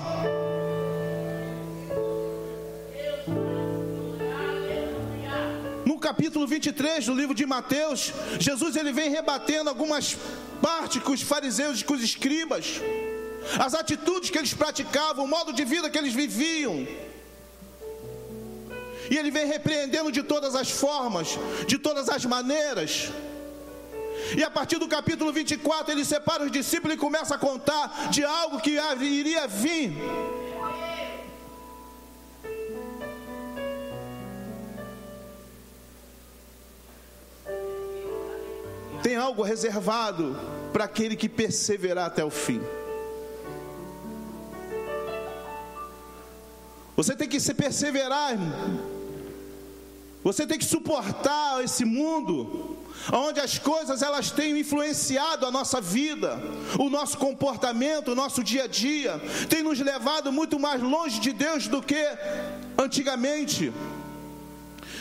Capítulo 6.02 6.46
23 6.48 7.06
do 7.06 7.14
livro 7.14 7.36
de 7.36 7.46
Mateus, 7.46 8.12
Jesus 8.40 8.76
ele 8.76 8.92
vem 8.92 9.10
rebatendo 9.10 9.70
algumas 9.70 10.18
partes 10.62 11.02
com 11.02 11.12
os 11.12 11.22
fariseus 11.22 11.80
e 11.80 11.86
com 11.86 11.94
os 11.94 12.04
escribas, 12.04 12.82
as 13.60 13.74
atitudes 13.74 14.30
que 14.30 14.38
eles 14.38 14.54
praticavam, 14.54 15.26
o 15.26 15.28
modo 15.28 15.54
de 15.54 15.64
vida 15.64 15.90
que 15.90 15.98
eles 15.98 16.14
viviam. 16.14 16.88
E 19.10 19.18
ele 19.18 19.32
vem 19.32 19.46
repreendendo 19.46 20.12
de 20.12 20.24
todas 20.24 20.56
as 20.56 20.70
formas, 20.70 21.38
de 21.68 21.78
todas 21.78 22.10
as 22.10 22.26
maneiras. 22.26 23.10
E 24.38 24.44
a 24.44 24.50
partir 24.50 24.78
do 24.78 24.88
capítulo 24.88 25.32
24, 25.32 25.92
ele 25.92 26.06
separa 26.06 26.44
os 26.44 26.52
discípulos 26.52 26.96
e 26.96 27.00
começa 27.00 27.36
a 27.36 27.38
contar 27.38 28.10
de 28.10 28.24
algo 28.24 28.62
que 28.62 28.78
iria 29.02 29.48
vir 29.48 29.94
tem 39.02 39.16
algo 39.16 39.44
reservado 39.44 40.38
para 40.72 40.86
aquele 40.86 41.16
que 41.16 41.28
perseverar 41.28 42.06
até 42.06 42.24
o 42.24 42.30
fim. 42.30 42.62
Você 46.96 47.16
tem 47.16 47.28
que 47.28 47.40
se 47.40 47.54
perseverar, 47.54 48.34
irmão. 48.34 48.92
Você 50.24 50.46
tem 50.46 50.60
que 50.60 50.66
suportar 50.66 51.64
esse 51.64 51.84
mundo 51.84 52.78
onde 53.12 53.40
as 53.40 53.58
coisas 53.58 54.04
elas 54.04 54.30
têm 54.30 54.60
influenciado 54.60 55.46
a 55.46 55.52
nossa 55.52 55.82
vida, 55.82 56.40
o 56.78 56.90
nosso 56.90 57.18
comportamento, 57.18 58.12
o 58.12 58.16
nosso 58.16 58.44
dia 58.44 58.66
a 58.66 58.68
dia, 58.68 59.20
tem 59.50 59.64
nos 59.64 59.80
levado 59.80 60.32
muito 60.32 60.60
mais 60.60 60.82
longe 60.82 61.20
de 61.20 61.34
Deus 61.34 61.68
do 61.68 61.82
que 61.82 62.06
antigamente 62.78 63.74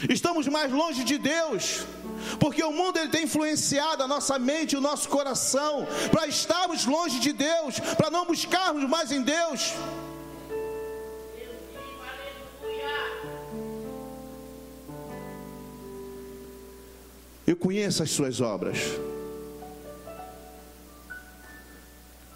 estamos 0.09 0.47
mais 0.49 0.71
longe 0.73 1.05
de 1.05 1.19
Deus, 1.19 1.85
porque 2.39 2.63
o 2.63 2.73
mundo 2.73 2.99
ele 2.99 3.11
tem 3.11 3.25
influenciado 3.25 4.03
a 4.03 4.09
nossa 4.09 4.39
mente 4.39 4.73
e 4.73 4.77
o 4.77 4.81
nosso 4.81 5.09
coração 5.09 5.87
para 6.11 6.27
estarmos 6.27 6.85
longe 6.85 7.19
de 7.21 7.33
Deus, 7.33 7.79
para 7.97 8.11
não 8.11 8.25
buscarmos 8.25 8.89
mais 8.89 9.13
em 9.13 9.23
Deus. 9.23 9.75
Eu 17.47 17.57
conheço 17.57 18.03
as 18.03 18.11
suas 18.11 18.41
obras. 18.41 18.79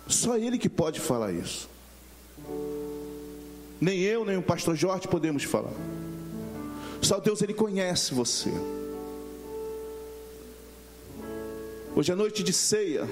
Só 0.09 0.37
ele 0.37 0.59
que 0.59 0.68
pode 0.68 0.99
falar 0.99 1.33
isso. 1.33 1.68
Nem 3.80 4.00
eu, 4.00 4.25
nem 4.25 4.37
o 4.37 4.42
pastor 4.42 4.75
Jorge 4.75 5.06
podemos 5.06 5.44
falar. 5.44 5.73
Só 7.04 7.20
Deus, 7.20 7.42
Ele 7.42 7.52
conhece 7.52 8.14
você. 8.14 8.50
Hoje 11.94 12.11
é 12.11 12.14
noite 12.14 12.42
de 12.42 12.52
ceia. 12.52 13.06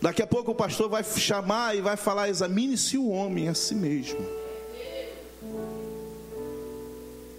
Daqui 0.00 0.22
a 0.22 0.26
pouco 0.26 0.50
o 0.50 0.54
pastor 0.54 0.90
vai 0.90 1.02
chamar 1.02 1.74
e 1.74 1.80
vai 1.80 1.96
falar: 1.96 2.28
examine-se 2.28 2.98
o 2.98 3.08
homem 3.08 3.48
a 3.48 3.54
si 3.54 3.74
mesmo. 3.74 4.20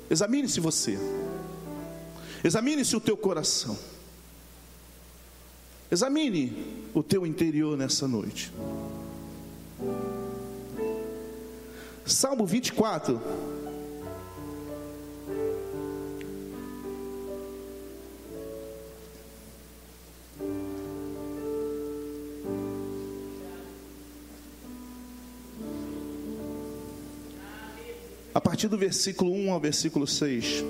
Examine-se 0.10 0.60
você. 0.60 0.98
Examine-se 2.44 2.96
o 2.96 3.00
teu 3.00 3.16
coração. 3.16 3.78
Examine 5.92 6.90
o 6.96 7.04
teu 7.04 7.28
interior 7.28 7.78
nessa 7.78 8.08
noite. 8.08 8.52
Salmo 12.06 12.46
24. 12.46 13.22
Partir 28.62 28.68
do 28.68 28.78
versículo 28.78 29.34
1 29.34 29.52
ao 29.54 29.60
versículo 29.60 30.06
6. 30.06 30.64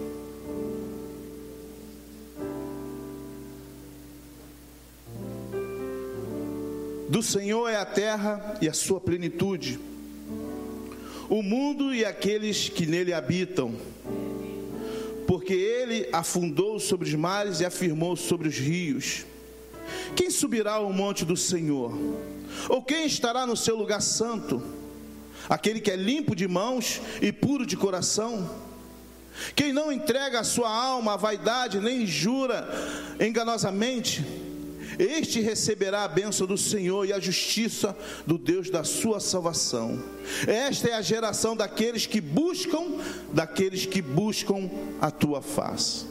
Do 7.09 7.21
Senhor 7.21 7.67
é 7.67 7.75
a 7.75 7.85
terra 7.85 8.57
e 8.61 8.69
a 8.69 8.73
sua 8.73 9.01
plenitude, 9.01 9.77
o 11.29 11.43
mundo 11.43 11.93
e 11.93 12.05
aqueles 12.05 12.69
que 12.69 12.85
nele 12.85 13.11
habitam. 13.11 13.75
Porque 15.27 15.53
ele 15.53 16.07
afundou 16.13 16.79
sobre 16.79 17.09
os 17.09 17.13
mares 17.13 17.59
e 17.59 17.65
afirmou 17.65 18.15
sobre 18.15 18.47
os 18.47 18.57
rios. 18.57 19.25
Quem 20.15 20.29
subirá 20.29 20.75
ao 20.75 20.93
monte 20.93 21.25
do 21.25 21.35
Senhor? 21.35 21.91
Ou 22.69 22.81
quem 22.81 23.05
estará 23.05 23.45
no 23.45 23.57
seu 23.57 23.75
lugar 23.75 24.01
santo? 24.01 24.80
Aquele 25.51 25.81
que 25.81 25.91
é 25.91 25.97
limpo 25.97 26.33
de 26.33 26.47
mãos 26.47 27.01
e 27.21 27.29
puro 27.29 27.65
de 27.65 27.75
coração? 27.75 28.49
Quem 29.53 29.73
não 29.73 29.91
entrega 29.91 30.39
a 30.39 30.45
sua 30.45 30.69
alma 30.73 31.15
à 31.15 31.17
vaidade, 31.17 31.77
nem 31.81 32.07
jura 32.07 32.69
enganosamente? 33.19 34.25
este 34.99 35.41
receberá 35.41 36.03
a 36.03 36.07
bênção 36.07 36.45
do 36.45 36.57
Senhor 36.57 37.05
e 37.05 37.13
a 37.13 37.19
justiça 37.19 37.97
do 38.25 38.37
Deus 38.37 38.69
da 38.69 38.83
sua 38.83 39.19
salvação. 39.19 40.01
Esta 40.47 40.89
é 40.89 40.93
a 40.93 41.01
geração 41.01 41.55
daqueles 41.55 42.05
que 42.05 42.21
buscam, 42.21 42.99
daqueles 43.33 43.85
que 43.85 44.01
buscam 44.01 44.69
a 45.01 45.09
tua 45.09 45.41
face. 45.41 46.05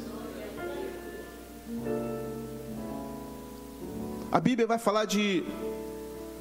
A 4.31 4.41
Bíblia 4.41 4.67
vai 4.67 4.79
falar 4.79 5.05
de 5.05 5.45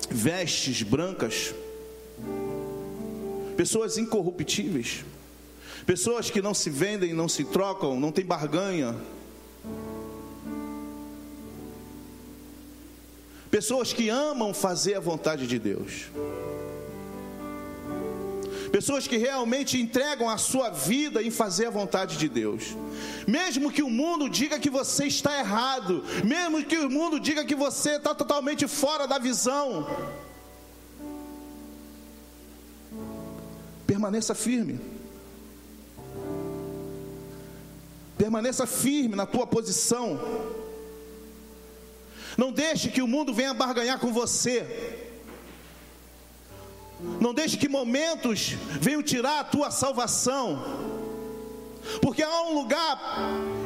vestes 0.10 0.82
brancas, 0.82 1.54
pessoas 3.60 3.98
incorruptíveis, 3.98 5.04
pessoas 5.86 6.30
que 6.30 6.42
não 6.42 6.54
se 6.54 6.70
vendem, 6.70 7.14
não 7.14 7.28
se 7.28 7.44
trocam, 7.44 8.00
não 8.00 8.10
tem 8.10 8.24
barganha 8.24 8.96
Pessoas 13.52 13.92
que 13.92 14.10
amam 14.10 14.54
fazer 14.54 14.94
a 14.94 15.00
vontade 15.00 15.48
de 15.48 15.58
Deus. 15.58 16.06
Pessoas 18.72 19.08
que 19.08 19.18
realmente 19.18 19.82
entregam 19.82 20.30
a 20.30 20.38
sua 20.38 20.70
vida 20.70 21.24
em 21.24 21.32
fazer 21.32 21.66
a 21.66 21.72
vontade 21.72 22.16
de 22.16 22.30
Deus. 22.30 22.78
Mesmo 23.28 23.72
que 23.72 23.82
o 23.82 23.90
mundo 23.90 24.30
diga 24.30 24.60
que 24.60 24.70
você 24.70 25.06
está 25.06 25.40
errado, 25.40 26.04
mesmo 26.24 26.64
que 26.64 26.78
o 26.78 26.90
mundo 26.90 27.20
diga 27.20 27.44
que 27.44 27.56
você 27.56 27.96
está 27.96 28.14
totalmente 28.14 28.68
fora 28.68 29.08
da 29.08 29.18
visão, 29.18 29.88
permaneça 33.90 34.36
firme. 34.36 34.80
Permaneça 38.16 38.68
firme 38.68 39.16
na 39.16 39.26
tua 39.26 39.48
posição. 39.48 40.08
Não 42.38 42.52
deixe 42.52 42.90
que 42.90 43.02
o 43.02 43.08
mundo 43.08 43.34
venha 43.34 43.52
barganhar 43.52 44.00
com 44.00 44.14
você. 44.14 44.58
Não 47.20 47.34
deixe 47.34 47.58
que 47.58 47.68
momentos 47.68 48.50
venham 48.80 49.02
tirar 49.02 49.40
a 49.40 49.44
tua 49.44 49.72
salvação. 49.72 50.46
Porque 52.04 52.22
há 52.22 52.42
um 52.44 52.54
lugar 52.54 52.96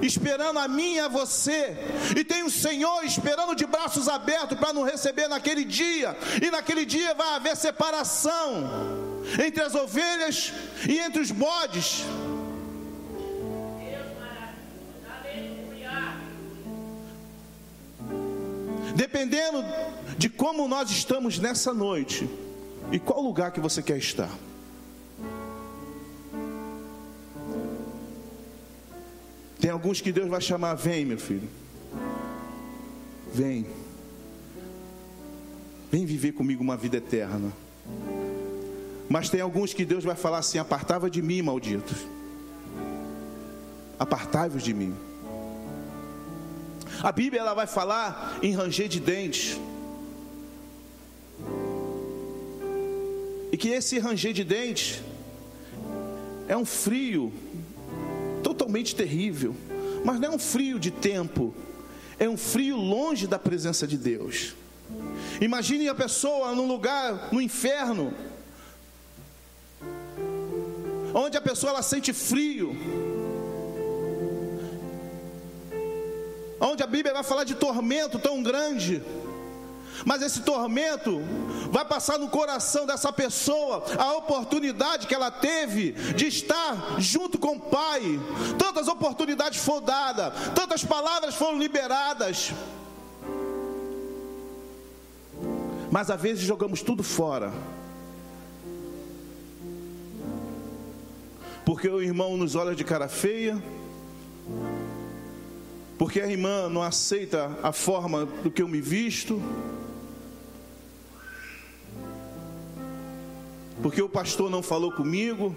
esperando 0.01 0.59
a 0.59 0.67
mim 0.69 0.93
e 0.93 0.99
a 1.01 1.09
você, 1.09 1.75
e 2.17 2.23
tem 2.23 2.43
o 2.43 2.45
um 2.45 2.49
Senhor 2.49 3.03
esperando 3.03 3.53
de 3.53 3.65
braços 3.65 4.07
abertos 4.07 4.57
para 4.57 4.71
nos 4.71 4.89
receber 4.89 5.27
naquele 5.27 5.65
dia, 5.65 6.15
e 6.41 6.49
naquele 6.49 6.85
dia 6.85 7.13
vai 7.13 7.35
haver 7.35 7.57
separação 7.57 9.02
entre 9.45 9.61
as 9.61 9.75
ovelhas 9.75 10.53
e 10.87 10.99
entre 10.99 11.21
os 11.21 11.31
bodes. 11.31 12.03
Dependendo 18.95 19.63
de 20.17 20.29
como 20.29 20.67
nós 20.67 20.91
estamos 20.91 21.39
nessa 21.39 21.73
noite 21.73 22.29
e 22.91 22.99
qual 22.99 23.21
lugar 23.21 23.51
que 23.51 23.59
você 23.59 23.81
quer 23.81 23.97
estar. 23.97 24.29
Tem 29.59 29.71
alguns 29.71 30.01
que 30.01 30.11
Deus 30.11 30.29
vai 30.29 30.41
chamar, 30.41 30.75
vem, 30.75 31.05
meu 31.05 31.17
filho. 31.17 31.47
Vem. 33.33 33.65
Vem 35.89 36.05
viver 36.05 36.33
comigo 36.33 36.61
uma 36.61 36.75
vida 36.75 36.97
eterna. 36.97 37.51
Mas 39.13 39.29
tem 39.29 39.41
alguns 39.41 39.75
que 39.75 39.85
Deus 39.85 40.03
vai 40.03 40.15
falar 40.15 40.39
assim: 40.39 40.57
apartava 40.57 41.07
de 41.07 41.21
mim, 41.21 41.43
malditos. 41.43 41.99
Apartai-vos 43.99 44.63
de 44.63 44.73
mim. 44.73 44.95
A 46.99 47.11
Bíblia 47.11 47.41
ela 47.41 47.53
vai 47.53 47.67
falar 47.67 48.39
em 48.41 48.55
ranger 48.55 48.87
de 48.87 48.99
dentes. 48.99 49.59
E 53.51 53.55
que 53.55 53.69
esse 53.69 53.99
ranger 53.99 54.33
de 54.33 54.43
dentes 54.43 55.03
é 56.47 56.57
um 56.57 56.65
frio 56.65 57.31
totalmente 58.41 58.95
terrível, 58.95 59.55
mas 60.03 60.19
não 60.19 60.29
é 60.29 60.31
um 60.31 60.39
frio 60.39 60.79
de 60.79 60.89
tempo, 60.89 61.53
é 62.17 62.27
um 62.27 62.35
frio 62.35 62.77
longe 62.77 63.27
da 63.27 63.37
presença 63.37 63.85
de 63.85 63.95
Deus. 63.95 64.55
Imagine 65.39 65.87
a 65.87 65.93
pessoa 65.93 66.55
num 66.55 66.67
lugar 66.67 67.29
no 67.31 67.39
inferno, 67.39 68.11
onde 71.13 71.37
a 71.37 71.41
pessoa 71.41 71.71
ela 71.71 71.81
sente 71.81 72.11
frio, 72.11 72.75
onde 76.59 76.81
a 76.81 76.87
Bíblia 76.87 77.13
vai 77.13 77.23
falar 77.23 77.43
de 77.43 77.55
tormento 77.55 78.17
tão 78.17 78.41
grande. 78.41 79.01
Mas 80.05 80.21
esse 80.21 80.41
tormento 80.41 81.21
vai 81.69 81.85
passar 81.85 82.17
no 82.17 82.27
coração 82.27 82.85
dessa 82.85 83.13
pessoa 83.13 83.85
a 83.97 84.13
oportunidade 84.13 85.07
que 85.07 85.13
ela 85.15 85.29
teve 85.29 85.91
de 85.91 86.25
estar 86.27 86.99
junto 86.99 87.37
com 87.37 87.55
o 87.55 87.59
Pai. 87.59 88.01
Tantas 88.57 88.87
oportunidades 88.87 89.63
foram 89.63 89.83
dadas, 89.83 90.33
tantas 90.55 90.83
palavras 90.83 91.35
foram 91.35 91.59
liberadas. 91.59 92.51
Mas 95.91 96.09
às 96.09 96.19
vezes 96.19 96.43
jogamos 96.43 96.81
tudo 96.81 97.03
fora. 97.03 97.53
Porque 101.65 101.87
o 101.87 102.01
irmão 102.01 102.37
nos 102.37 102.55
olha 102.55 102.75
de 102.75 102.83
cara 102.83 103.07
feia 103.07 103.61
porque 105.97 106.19
a 106.19 106.27
irmã 106.27 106.67
não 106.69 106.83
aceita 106.83 107.49
a 107.61 107.71
forma 107.71 108.25
do 108.25 108.51
que 108.51 108.61
eu 108.61 108.67
me 108.67 108.81
visto, 108.81 109.41
porque 113.81 114.01
o 114.01 114.09
pastor 114.09 114.49
não 114.49 114.61
falou 114.61 114.91
comigo, 114.91 115.55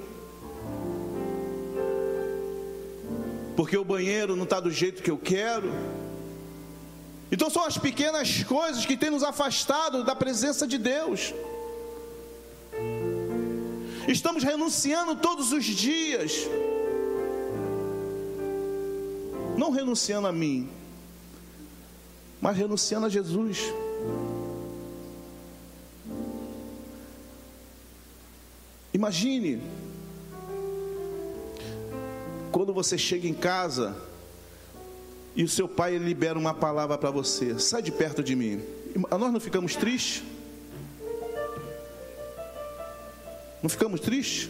porque 3.57 3.77
o 3.77 3.85
banheiro 3.85 4.37
não 4.37 4.45
está 4.45 4.61
do 4.61 4.71
jeito 4.71 5.03
que 5.03 5.11
eu 5.11 5.19
quero. 5.19 5.69
Então 7.33 7.51
são 7.51 7.65
as 7.65 7.77
pequenas 7.77 8.45
coisas 8.45 8.87
que 8.87 8.97
têm 8.97 9.11
nos 9.11 9.25
afastado 9.25 10.05
da 10.05 10.15
presença 10.15 10.65
de 10.65 10.79
Deus. 10.79 11.35
Estamos 14.09 14.43
renunciando 14.43 15.17
todos 15.17 15.53
os 15.53 15.65
dias 15.65 16.49
Não 19.57 19.71
renunciando 19.71 20.27
a 20.27 20.33
mim, 20.33 20.69
mas 22.41 22.57
renunciando 22.57 23.07
a 23.07 23.09
Jesus. 23.09 23.73
Imagine 28.93 29.63
quando 32.53 32.73
você 32.73 32.99
chega 32.99 33.27
em 33.27 33.35
casa 33.35 33.97
e 35.35 35.43
o 35.43 35.49
seu 35.49 35.67
pai 35.69 35.97
libera 35.97 36.39
uma 36.39 36.53
palavra 36.53 36.99
para 36.99 37.11
você: 37.11 37.59
sai 37.59 37.81
de 37.81 37.91
perto 37.91 38.23
de 38.23 38.37
mim. 38.37 38.63
Nós 39.11 39.33
não 39.33 39.41
ficamos 39.41 39.75
tristes? 39.75 40.23
Não 43.67 43.69
ficamos 43.69 43.99
tristes? 43.99 44.49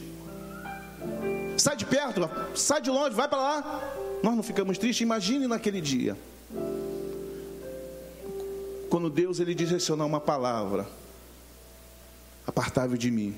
Sai 1.57 1.74
de 1.74 1.87
perto, 1.87 2.29
sai 2.55 2.83
de 2.83 2.90
longe, 2.90 3.14
vai 3.14 3.26
para 3.26 3.38
lá. 3.38 4.18
Nós 4.22 4.37
não 4.37 4.42
ficamos 4.42 4.76
tristes? 4.76 5.00
Imagine 5.00 5.46
naquele 5.46 5.81
dia. 5.81 6.14
Quando 8.90 9.09
Deus 9.09 9.40
ele 9.40 9.55
direcionar 9.55 10.05
uma 10.05 10.20
palavra, 10.20 10.87
apartável 12.46 12.98
de 12.98 13.11
mim, 13.11 13.35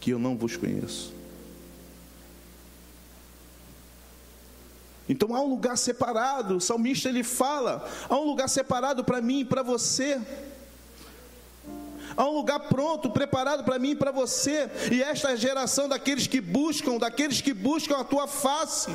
que 0.00 0.12
eu 0.12 0.18
não 0.18 0.34
vos 0.34 0.56
conheço. 0.56 1.12
Então 5.06 5.36
há 5.36 5.42
um 5.42 5.50
lugar 5.50 5.76
separado, 5.76 6.56
o 6.56 6.60
salmista 6.60 7.10
ele 7.10 7.22
fala, 7.22 7.86
há 8.08 8.16
um 8.16 8.24
lugar 8.24 8.48
separado 8.48 9.04
para 9.04 9.20
mim 9.20 9.40
e 9.40 9.44
para 9.44 9.62
você. 9.62 10.18
Há 12.16 12.24
um 12.24 12.34
lugar 12.34 12.60
pronto, 12.60 13.10
preparado 13.10 13.64
para 13.64 13.78
mim 13.78 13.90
e 13.90 13.96
para 13.96 14.10
você. 14.10 14.70
E 14.90 15.02
esta 15.02 15.32
é 15.32 15.36
geração 15.36 15.88
daqueles 15.88 16.26
que 16.26 16.40
buscam, 16.40 16.98
daqueles 16.98 17.40
que 17.40 17.52
buscam 17.52 17.96
a 17.96 18.04
tua 18.04 18.26
face. 18.26 18.90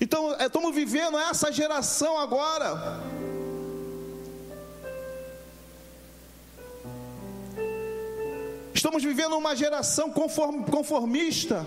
Então, 0.00 0.36
estamos 0.38 0.74
vivendo 0.74 1.18
essa 1.18 1.50
geração 1.50 2.18
agora. 2.18 3.00
Estamos 8.72 9.02
vivendo 9.02 9.36
uma 9.36 9.56
geração 9.56 10.10
conformista 10.10 11.66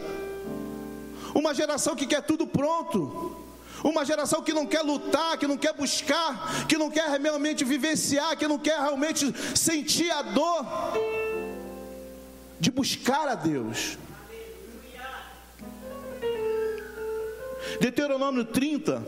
uma 1.34 1.54
geração 1.54 1.96
que 1.96 2.06
quer 2.06 2.22
tudo 2.22 2.46
pronto, 2.46 3.36
uma 3.84 4.06
geração 4.06 4.42
que 4.42 4.54
não 4.54 4.66
quer 4.66 4.82
lutar, 4.82 5.38
que 5.38 5.48
não 5.48 5.58
quer 5.58 5.74
buscar, 5.74 6.66
que 6.68 6.78
não 6.78 6.90
quer 6.90 7.08
realmente 7.20 7.64
vivenciar, 7.64 8.38
que 8.38 8.48
não 8.48 8.60
quer 8.60 8.80
realmente 8.80 9.34
sentir 9.58 10.12
a 10.12 10.22
dor 10.22 10.66
de 12.60 12.70
buscar 12.70 13.28
a 13.28 13.36
Deus. 13.36 13.98
Deuteronômio 17.80 18.46
30. 18.46 19.04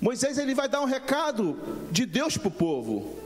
Moisés 0.00 0.38
ele 0.38 0.54
vai 0.54 0.68
dar 0.68 0.80
um 0.80 0.86
recado 0.86 1.58
de 1.90 2.06
Deus 2.06 2.36
para 2.36 2.48
o 2.48 2.50
povo. 2.50 3.19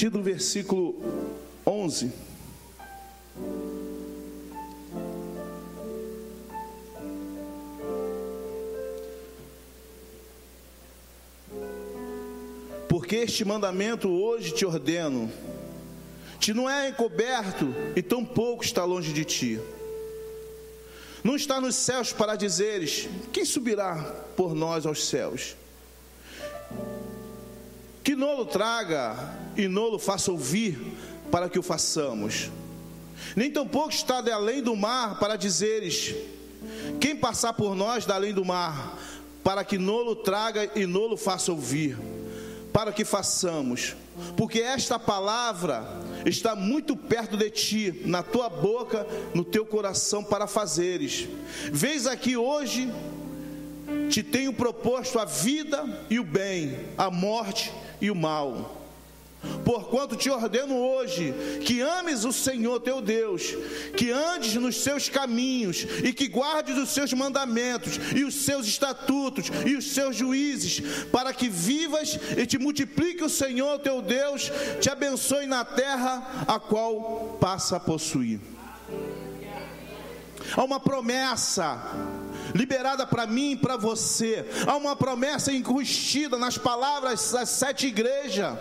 Partir 0.00 0.08
do 0.08 0.22
versículo 0.22 0.94
11. 1.66 2.10
Porque 12.88 13.16
este 13.16 13.44
mandamento 13.44 14.08
hoje 14.08 14.54
te 14.54 14.64
ordeno, 14.64 15.30
te 16.38 16.54
não 16.54 16.70
é 16.70 16.88
encoberto 16.88 17.66
e 17.94 18.00
tão 18.00 18.24
pouco 18.24 18.64
está 18.64 18.86
longe 18.86 19.12
de 19.12 19.26
ti. 19.26 19.60
Não 21.22 21.36
está 21.36 21.60
nos 21.60 21.74
céus 21.74 22.10
para 22.10 22.36
dizeres: 22.36 23.06
quem 23.34 23.44
subirá 23.44 23.96
por 24.34 24.54
nós 24.54 24.86
aos 24.86 25.06
céus? 25.06 25.54
Que 28.02 28.16
nolo 28.16 28.46
traga 28.46 29.39
e 29.56 29.68
nolo 29.68 29.98
faça 29.98 30.30
ouvir 30.30 30.78
para 31.30 31.48
que 31.48 31.58
o 31.58 31.62
façamos. 31.62 32.50
Nem 33.36 33.50
tampouco 33.50 33.90
está 33.90 34.20
de 34.20 34.30
além 34.30 34.62
do 34.62 34.74
mar 34.74 35.18
para 35.18 35.36
dizeres: 35.36 36.14
quem 37.00 37.16
passar 37.16 37.52
por 37.52 37.74
nós 37.74 38.06
da 38.06 38.14
além 38.14 38.32
do 38.32 38.44
mar, 38.44 38.98
para 39.42 39.64
que 39.64 39.78
nolo 39.78 40.16
traga 40.16 40.70
e 40.74 40.86
nolo 40.86 41.16
faça 41.16 41.52
ouvir, 41.52 41.98
para 42.72 42.92
que 42.92 43.04
façamos. 43.04 43.94
Porque 44.36 44.60
esta 44.60 44.98
palavra 44.98 45.86
está 46.26 46.54
muito 46.54 46.94
perto 46.94 47.36
de 47.36 47.48
ti, 47.50 48.02
na 48.04 48.22
tua 48.22 48.48
boca, 48.48 49.06
no 49.34 49.44
teu 49.44 49.64
coração 49.64 50.22
para 50.22 50.46
fazeres. 50.46 51.26
Vês 51.72 52.06
aqui 52.06 52.36
hoje 52.36 52.90
te 54.10 54.22
tenho 54.22 54.52
proposto 54.52 55.18
a 55.18 55.24
vida 55.24 55.84
e 56.08 56.18
o 56.18 56.24
bem, 56.24 56.76
a 56.98 57.10
morte 57.10 57.72
e 58.00 58.10
o 58.10 58.14
mal. 58.14 58.79
Porquanto 59.64 60.16
te 60.16 60.28
ordeno 60.28 60.76
hoje 60.76 61.32
que 61.64 61.80
ames 61.80 62.24
o 62.24 62.32
Senhor 62.32 62.80
teu 62.80 63.00
Deus, 63.00 63.54
que 63.96 64.10
andes 64.10 64.54
nos 64.54 64.76
seus 64.76 65.08
caminhos 65.08 65.86
e 66.04 66.12
que 66.12 66.28
guardes 66.28 66.76
os 66.76 66.90
seus 66.90 67.12
mandamentos 67.12 67.98
e 68.14 68.24
os 68.24 68.34
seus 68.34 68.66
estatutos 68.66 69.46
e 69.66 69.76
os 69.76 69.92
seus 69.92 70.16
juízes, 70.16 71.06
para 71.12 71.32
que 71.32 71.48
vivas 71.48 72.18
e 72.36 72.46
te 72.46 72.58
multiplique 72.58 73.24
o 73.24 73.30
Senhor 73.30 73.78
teu 73.78 74.02
Deus, 74.02 74.50
te 74.80 74.90
abençoe 74.90 75.46
na 75.46 75.64
terra 75.64 76.44
a 76.46 76.58
qual 76.58 77.38
passa 77.40 77.76
a 77.76 77.80
possuir. 77.80 78.40
Há 80.56 80.64
uma 80.64 80.80
promessa 80.80 81.80
liberada 82.54 83.06
para 83.06 83.26
mim 83.26 83.52
e 83.52 83.56
para 83.56 83.76
você. 83.76 84.44
Há 84.66 84.76
uma 84.76 84.96
promessa 84.96 85.52
incrustida 85.52 86.38
nas 86.38 86.58
palavras 86.58 87.30
das 87.32 87.48
sete 87.50 87.86
igrejas. 87.86 88.58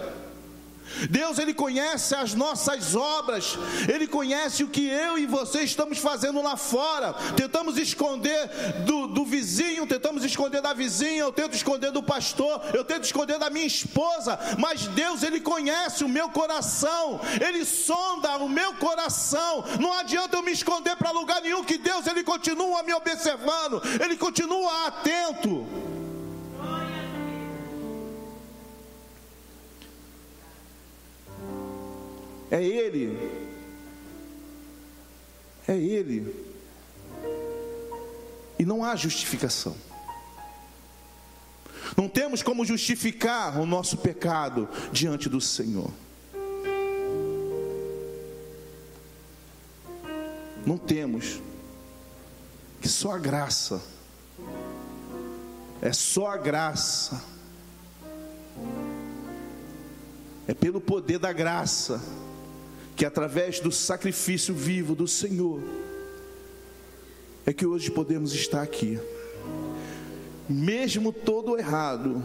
Deus 1.10 1.40
ele 1.40 1.54
conhece 1.54 2.16
as 2.16 2.34
nossas 2.34 2.96
obras, 2.96 3.58
ele 3.88 4.08
conhece 4.08 4.64
o 4.64 4.70
que 4.70 4.88
eu 4.88 5.18
e 5.18 5.26
você 5.26 5.62
estamos 5.62 5.98
fazendo 5.98 6.42
lá 6.42 6.58
fora. 6.58 7.14
Tentamos 7.36 7.78
esconder 7.78 8.48
do, 8.86 9.08
do, 9.08 9.26
vizinho, 9.26 9.88
tentamos 9.88 10.24
esconder 10.24 10.62
da 10.62 10.74
vizinha, 10.74 11.22
eu 11.22 11.32
tento 11.32 11.54
esconder 11.56 11.92
do 11.92 12.04
pastor, 12.04 12.62
eu 12.74 12.84
tento 12.84 13.04
esconder 13.04 13.38
da 13.38 13.50
minha 13.50 13.66
esposa, 13.66 14.40
mas 14.58 14.88
Deus 14.88 15.24
ele 15.24 15.40
conhece 15.40 16.04
o 16.04 16.10
meu 16.10 16.30
coração, 16.30 17.20
ele 17.46 17.66
sonda 17.66 18.38
o 18.38 18.50
meu 18.50 18.74
coração. 18.74 19.64
Não 19.80 19.94
adianta 19.94 20.38
eu 20.38 20.44
me 20.44 20.52
esconder 20.52 20.96
para 20.96 21.12
lugar 21.12 21.42
nenhum, 21.42 21.64
que 21.64 21.78
Deus 21.78 22.08
ele 22.08 22.24
continua 22.24 22.84
me 22.84 22.94
observando, 22.94 23.82
ele 24.02 24.18
continua 24.18 24.88
atento. 24.88 25.89
É 32.52 32.64
Ele. 32.64 33.18
É 35.68 35.78
Ele. 35.78 36.36
E 38.58 38.66
não 38.66 38.84
há 38.84 38.96
justificação. 38.96 39.76
Não 41.96 42.10
temos 42.10 42.42
como 42.42 42.66
justificar 42.66 43.60
o 43.60 43.66
nosso 43.66 43.98
pecado 43.98 44.68
diante 44.92 45.30
do 45.30 45.40
Senhor. 45.40 45.92
Não 50.66 50.78
temos. 50.78 51.40
Que 52.82 52.88
só 52.88 53.12
a 53.12 53.18
graça. 53.18 53.82
É 55.82 55.94
só 55.94 56.28
a 56.28 56.38
graça. 56.38 57.24
É 60.48 60.54
pelo 60.54 60.82
poder 60.82 61.20
da 61.20 61.32
graça 61.32 62.02
que 63.00 63.06
através 63.06 63.62
do 63.62 63.72
sacrifício 63.72 64.54
vivo 64.54 64.94
do 64.94 65.08
Senhor, 65.08 65.64
é 67.46 67.54
que 67.54 67.66
hoje 67.66 67.90
podemos 67.90 68.34
estar 68.34 68.62
aqui, 68.62 69.00
mesmo 70.50 71.14
todo 71.14 71.58
errado, 71.58 72.22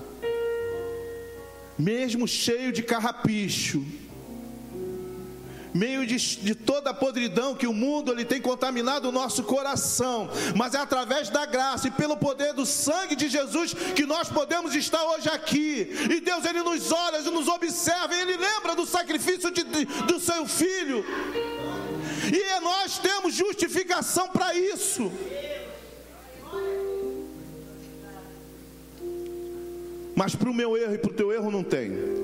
mesmo 1.79 2.27
cheio 2.27 2.73
de 2.73 2.83
carrapicho, 2.83 3.85
meio 5.75 6.07
de, 6.07 6.17
de, 6.17 6.55
toda 6.55 6.91
a 6.91 6.95
podridão 6.95 7.57
que 7.57 7.67
o 7.67 7.73
mundo 7.75 8.13
ele 8.13 8.25
tem 8.25 8.41
contaminado 8.41 9.09
o 9.09 9.13
nosso 9.13 9.43
coração, 9.43 10.31
mas 10.55 10.73
é 10.73 10.79
através 10.79 11.29
da 11.29 11.45
graça 11.45 11.89
e 11.89 11.91
pelo 11.91 12.17
poder 12.17 12.53
do 12.53 12.65
sangue 12.65 13.17
de 13.17 13.29
Jesus 13.29 13.75
que 13.75 14.07
nós 14.07 14.29
podemos 14.29 14.73
estar 14.75 15.05
hoje 15.05 15.29
aqui. 15.29 15.89
E 16.09 16.21
Deus 16.21 16.45
ele 16.45 16.63
nos 16.63 16.93
olha, 16.93 17.17
ele 17.17 17.31
nos 17.31 17.49
observa, 17.49 18.15
ele 18.15 18.37
lembra 18.37 18.77
do 18.77 18.87
sacrifício 18.87 19.51
de, 19.51 19.65
de, 19.65 19.85
do 19.85 20.21
seu 20.21 20.47
filho. 20.47 21.05
E 22.33 22.61
nós 22.61 22.99
temos 22.99 23.35
justificação 23.35 24.29
para 24.29 24.55
isso. 24.55 25.11
Mas 30.15 30.37
para 30.37 30.49
o 30.49 30.55
meu 30.55 30.77
erro 30.77 30.95
e 30.95 30.99
para 30.99 31.11
o 31.11 31.15
teu 31.15 31.33
erro 31.33 31.51
não 31.51 31.65
tem. 31.65 32.24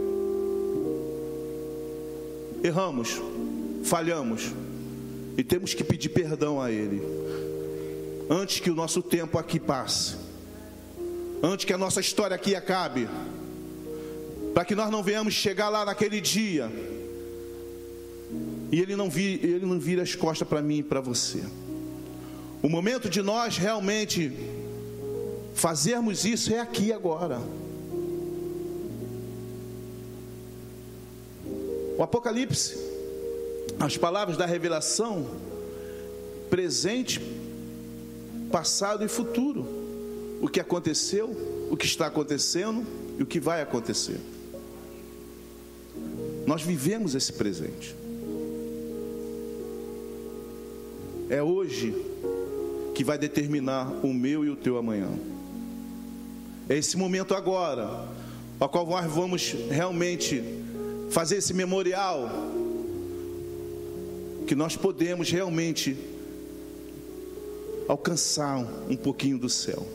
Erramos, 2.62 3.20
falhamos 3.85 4.53
e 5.37 5.42
temos 5.42 5.73
que 5.75 5.83
pedir 5.83 6.11
perdão 6.11 6.61
a 6.61 6.70
Ele 6.70 7.01
antes 8.31 8.61
que 8.61 8.70
o 8.70 8.75
nosso 8.75 9.03
tempo 9.03 9.37
aqui 9.38 9.59
passe, 9.59 10.14
antes 11.42 11.64
que 11.64 11.73
a 11.73 11.79
nossa 11.79 12.01
história 12.01 12.37
aqui 12.37 12.55
acabe, 12.55 13.09
para 14.55 14.64
que 14.64 14.75
nós 14.75 14.88
não 14.88 15.03
venhamos 15.03 15.35
chegar 15.35 15.68
lá 15.68 15.85
naquele 15.85 16.20
dia 16.20 16.70
e 18.70 18.81
Ele 18.81 18.94
não 18.94 19.11
vire, 19.11 19.44
ele 19.44 19.66
não 19.66 19.81
vira 19.81 20.03
as 20.03 20.14
costas 20.14 20.46
para 20.46 20.62
mim 20.62 20.79
e 20.79 20.83
para 20.83 21.01
você. 21.01 21.42
O 22.62 22.68
momento 22.68 23.09
de 23.09 23.20
nós 23.20 23.57
realmente 23.57 24.33
fazermos 25.55 26.25
isso 26.25 26.53
é 26.53 26.61
aqui 26.61 26.92
agora. 26.92 27.40
O 32.01 32.03
Apocalipse, 32.03 32.79
as 33.79 33.99
palavras 33.99 34.39
da 34.39 34.47
revelação, 34.47 35.27
presente, 36.49 37.21
passado 38.51 39.05
e 39.05 39.09
futuro. 39.09 39.67
O 40.41 40.49
que 40.49 40.61
aconteceu, 40.61 41.69
o 41.71 41.77
que 41.77 41.85
está 41.85 42.07
acontecendo 42.07 42.87
e 43.19 43.23
o 43.23 43.27
que 43.27 43.39
vai 43.39 43.61
acontecer. 43.61 44.19
Nós 46.47 46.63
vivemos 46.63 47.15
esse 47.15 47.35
presente. 47.35 47.95
É 51.29 51.43
hoje 51.43 51.95
que 52.95 53.05
vai 53.05 53.19
determinar 53.19 53.93
o 54.03 54.15
meu 54.15 54.43
e 54.43 54.49
o 54.49 54.57
teu 54.57 54.79
amanhã. 54.79 55.11
É 56.67 56.79
esse 56.79 56.97
momento 56.97 57.35
agora, 57.35 58.09
ao 58.59 58.71
qual 58.71 58.87
nós 58.87 59.05
vamos 59.05 59.55
realmente 59.69 60.60
fazer 61.11 61.37
esse 61.37 61.53
memorial, 61.53 62.29
que 64.46 64.55
nós 64.55 64.77
podemos 64.77 65.31
realmente 65.31 65.96
alcançar 67.88 68.59
um 68.88 68.96
pouquinho 68.96 69.38
do 69.38 69.49
céu. 69.49 69.87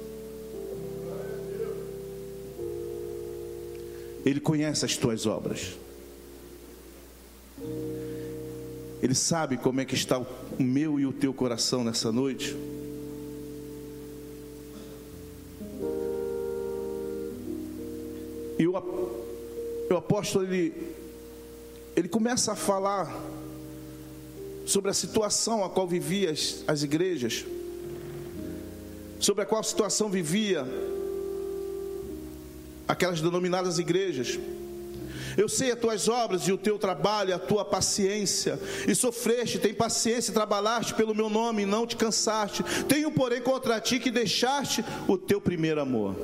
Ele 4.26 4.40
conhece 4.40 4.84
as 4.84 4.98
tuas 4.98 5.26
obras. 5.26 5.76
Ele 9.02 9.14
sabe 9.14 9.56
como 9.58 9.80
é 9.82 9.86
que 9.86 9.94
está 9.94 10.18
o 10.18 10.64
meu 10.64 11.00
e 11.00 11.06
o 11.06 11.14
teu 11.14 11.34
coração 11.34 11.84
nessa 11.84 12.12
noite. 12.12 12.56
E 18.58 18.68
o, 18.68 18.76
apóstolo 19.96 20.46
ele 20.46 20.74
ele 21.96 22.08
começa 22.08 22.52
a 22.52 22.56
falar 22.56 23.16
sobre 24.66 24.92
a 24.92 24.94
situação 24.94 25.64
a 25.64 25.70
qual 25.70 25.88
viviam 25.88 26.32
as, 26.32 26.64
as 26.68 26.84
igrejas, 26.84 27.46
sobre 29.20 29.44
a 29.44 29.46
qual 29.46 29.64
situação 29.64 30.10
vivia 30.10 30.66
aquelas 32.88 33.22
denominadas 33.22 33.80
igrejas. 33.80 34.40
Eu 35.38 35.50
sei 35.50 35.72
as 35.72 35.80
tuas 35.80 36.08
obras 36.08 36.44
e 36.44 36.52
o 36.52 36.58
teu 36.58 36.80
trabalho, 36.80 37.36
a 37.36 37.40
tua 37.40 37.66
paciência, 37.66 38.60
e 38.88 38.96
sofreste, 38.96 39.60
tem 39.60 39.74
paciência, 39.74 40.34
trabalhaste 40.34 40.94
pelo 40.94 41.14
meu 41.14 41.30
nome 41.30 41.64
e 41.64 41.66
não 41.66 41.86
te 41.86 41.98
cansaste. 41.98 42.64
Tenho, 42.88 43.12
porém, 43.12 43.42
contra 43.42 43.80
ti 43.82 44.00
que 44.00 44.12
deixaste 44.12 44.84
o 45.08 45.18
teu 45.18 45.42
primeiro 45.42 45.82
amor. 45.82 46.16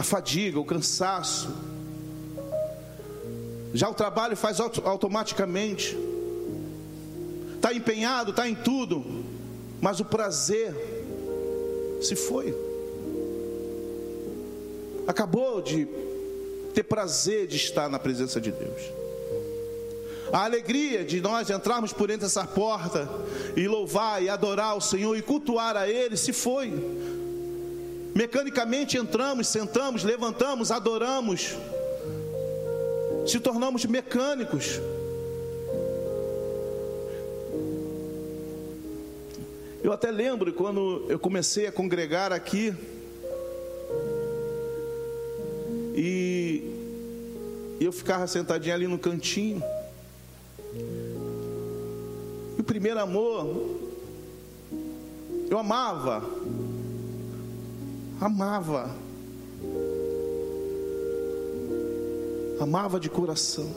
A 0.00 0.02
fadiga, 0.02 0.58
o 0.58 0.64
cansaço. 0.64 1.54
Já 3.74 3.86
o 3.86 3.92
trabalho 3.92 4.34
faz 4.34 4.58
automaticamente. 4.58 5.94
Está 7.56 7.74
empenhado, 7.74 8.30
está 8.30 8.48
em 8.48 8.54
tudo, 8.54 9.04
mas 9.78 10.00
o 10.00 10.04
prazer 10.06 10.74
se 12.00 12.16
foi. 12.16 12.56
Acabou 15.06 15.60
de 15.60 15.86
ter 16.72 16.84
prazer 16.84 17.46
de 17.46 17.56
estar 17.56 17.90
na 17.90 17.98
presença 17.98 18.40
de 18.40 18.50
Deus. 18.50 18.80
A 20.32 20.44
alegria 20.44 21.04
de 21.04 21.20
nós 21.20 21.50
entrarmos 21.50 21.92
por 21.92 22.08
entre 22.08 22.24
essa 22.24 22.46
porta 22.46 23.06
e 23.54 23.68
louvar 23.68 24.22
e 24.22 24.30
adorar 24.30 24.78
o 24.78 24.80
Senhor 24.80 25.14
e 25.14 25.20
cultuar 25.20 25.76
a 25.76 25.86
Ele 25.86 26.16
se 26.16 26.32
foi. 26.32 26.72
Mecanicamente 28.14 28.96
entramos, 28.96 29.46
sentamos, 29.48 30.02
levantamos, 30.02 30.70
adoramos, 30.70 31.56
se 33.26 33.38
tornamos 33.38 33.84
mecânicos. 33.84 34.80
Eu 39.82 39.92
até 39.92 40.10
lembro 40.10 40.52
quando 40.52 41.06
eu 41.08 41.18
comecei 41.18 41.66
a 41.66 41.72
congregar 41.72 42.32
aqui, 42.32 42.74
e 45.94 46.62
eu 47.80 47.90
ficava 47.90 48.26
sentadinho 48.26 48.74
ali 48.74 48.86
no 48.86 48.98
cantinho, 48.98 49.62
e 52.58 52.60
o 52.60 52.64
primeiro 52.64 53.00
amor, 53.00 53.78
eu 55.48 55.58
amava, 55.58 56.22
amava. 58.20 58.94
Amava 62.60 63.00
de 63.00 63.08
coração. 63.08 63.68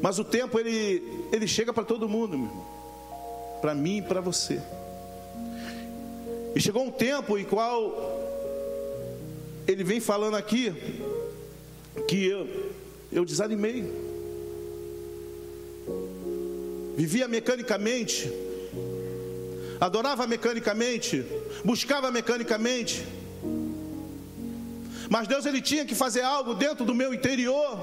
Mas 0.00 0.18
o 0.18 0.24
tempo 0.24 0.58
ele, 0.58 1.02
ele 1.32 1.46
chega 1.46 1.72
para 1.72 1.84
todo 1.84 2.08
mundo, 2.08 2.50
para 3.60 3.74
mim 3.74 3.98
e 3.98 4.02
para 4.02 4.20
você. 4.20 4.60
E 6.54 6.60
chegou 6.60 6.84
um 6.84 6.90
tempo 6.90 7.38
em 7.38 7.44
qual 7.44 8.20
ele 9.66 9.82
vem 9.82 10.00
falando 10.00 10.36
aqui 10.36 10.72
que 12.08 12.26
eu, 12.26 12.48
eu 13.10 13.24
desanimei. 13.24 13.84
Vivia 16.96 17.26
mecanicamente, 17.26 18.30
adorava 19.84 20.28
mecanicamente, 20.28 21.24
buscava 21.64 22.08
mecanicamente. 22.08 23.04
Mas 25.10 25.26
Deus 25.26 25.44
ele 25.44 25.60
tinha 25.60 25.84
que 25.84 25.94
fazer 25.94 26.22
algo 26.22 26.54
dentro 26.54 26.84
do 26.84 26.94
meu 26.94 27.12
interior 27.12 27.76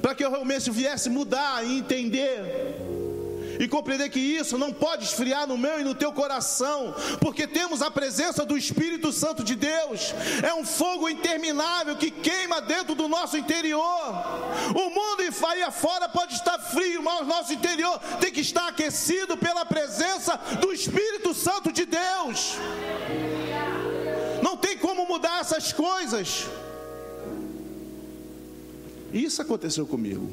para 0.00 0.14
que 0.14 0.24
eu 0.24 0.30
realmente 0.30 0.70
viesse 0.70 1.10
mudar 1.10 1.66
e 1.66 1.78
entender 1.78 2.63
e 3.58 3.68
compreender 3.68 4.08
que 4.10 4.20
isso 4.20 4.58
não 4.58 4.72
pode 4.72 5.04
esfriar 5.04 5.46
no 5.46 5.56
meu 5.56 5.80
e 5.80 5.84
no 5.84 5.94
teu 5.94 6.12
coração, 6.12 6.94
porque 7.20 7.46
temos 7.46 7.82
a 7.82 7.90
presença 7.90 8.44
do 8.44 8.56
Espírito 8.56 9.12
Santo 9.12 9.42
de 9.42 9.54
Deus, 9.54 10.14
é 10.42 10.54
um 10.54 10.64
fogo 10.64 11.08
interminável 11.08 11.96
que 11.96 12.10
queima 12.10 12.60
dentro 12.60 12.94
do 12.94 13.08
nosso 13.08 13.36
interior. 13.36 14.24
O 14.74 14.90
mundo 14.90 15.22
aí 15.54 15.62
afora 15.62 16.08
pode 16.08 16.34
estar 16.34 16.58
frio, 16.58 17.02
mas 17.02 17.20
o 17.20 17.24
nosso 17.24 17.52
interior 17.52 17.98
tem 18.20 18.32
que 18.32 18.40
estar 18.40 18.68
aquecido 18.68 19.36
pela 19.36 19.64
presença 19.64 20.36
do 20.60 20.72
Espírito 20.72 21.34
Santo 21.34 21.72
de 21.72 21.84
Deus. 21.84 22.56
Não 24.42 24.56
tem 24.56 24.76
como 24.76 25.06
mudar 25.06 25.40
essas 25.40 25.72
coisas. 25.72 26.46
Isso 29.12 29.40
aconteceu 29.40 29.86
comigo. 29.86 30.30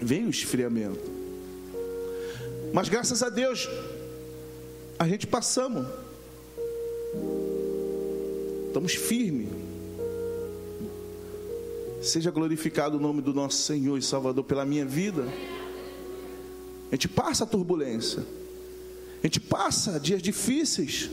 Veio 0.00 0.26
o 0.26 0.30
esfriamento. 0.30 1.19
Mas 2.72 2.88
graças 2.88 3.22
a 3.22 3.28
Deus, 3.28 3.68
a 4.98 5.06
gente 5.08 5.26
passamos. 5.26 5.86
Estamos 8.68 8.94
firmes. 8.94 9.48
Seja 12.02 12.30
glorificado 12.30 12.96
o 12.96 13.00
nome 13.00 13.20
do 13.20 13.34
nosso 13.34 13.58
Senhor 13.58 13.98
e 13.98 14.02
Salvador 14.02 14.44
pela 14.44 14.64
minha 14.64 14.86
vida. 14.86 15.24
A 16.90 16.94
gente 16.94 17.08
passa 17.08 17.44
a 17.44 17.46
turbulência. 17.46 18.24
A 19.22 19.26
gente 19.26 19.40
passa 19.40 19.98
dias 19.98 20.22
difíceis. 20.22 21.10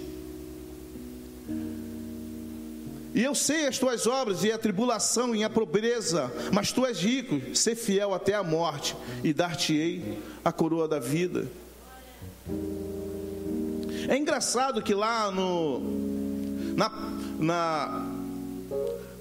E 3.13 3.24
eu 3.24 3.34
sei 3.34 3.67
as 3.67 3.78
tuas 3.78 4.06
obras 4.06 4.43
e 4.43 4.52
a 4.52 4.58
tribulação 4.58 5.36
e 5.36 5.43
a 5.43 5.50
pobreza, 5.50 6.32
mas 6.52 6.72
tu 6.72 6.86
és 6.86 7.00
rico, 7.00 7.56
ser 7.56 7.76
fiel 7.76 8.13
até 8.13 8.34
a 8.34 8.43
morte, 8.43 8.96
e 9.24 9.34
dar-te-ei 9.34 10.20
a 10.43 10.52
coroa 10.52 10.88
da 10.88 11.00
vida. 11.00 11.48
É 14.08 14.15
engraçado 14.15 14.82
que 14.82 14.93
lá 14.93 15.32
no 15.32 15.82
na, 16.76 16.91
na 17.39 18.06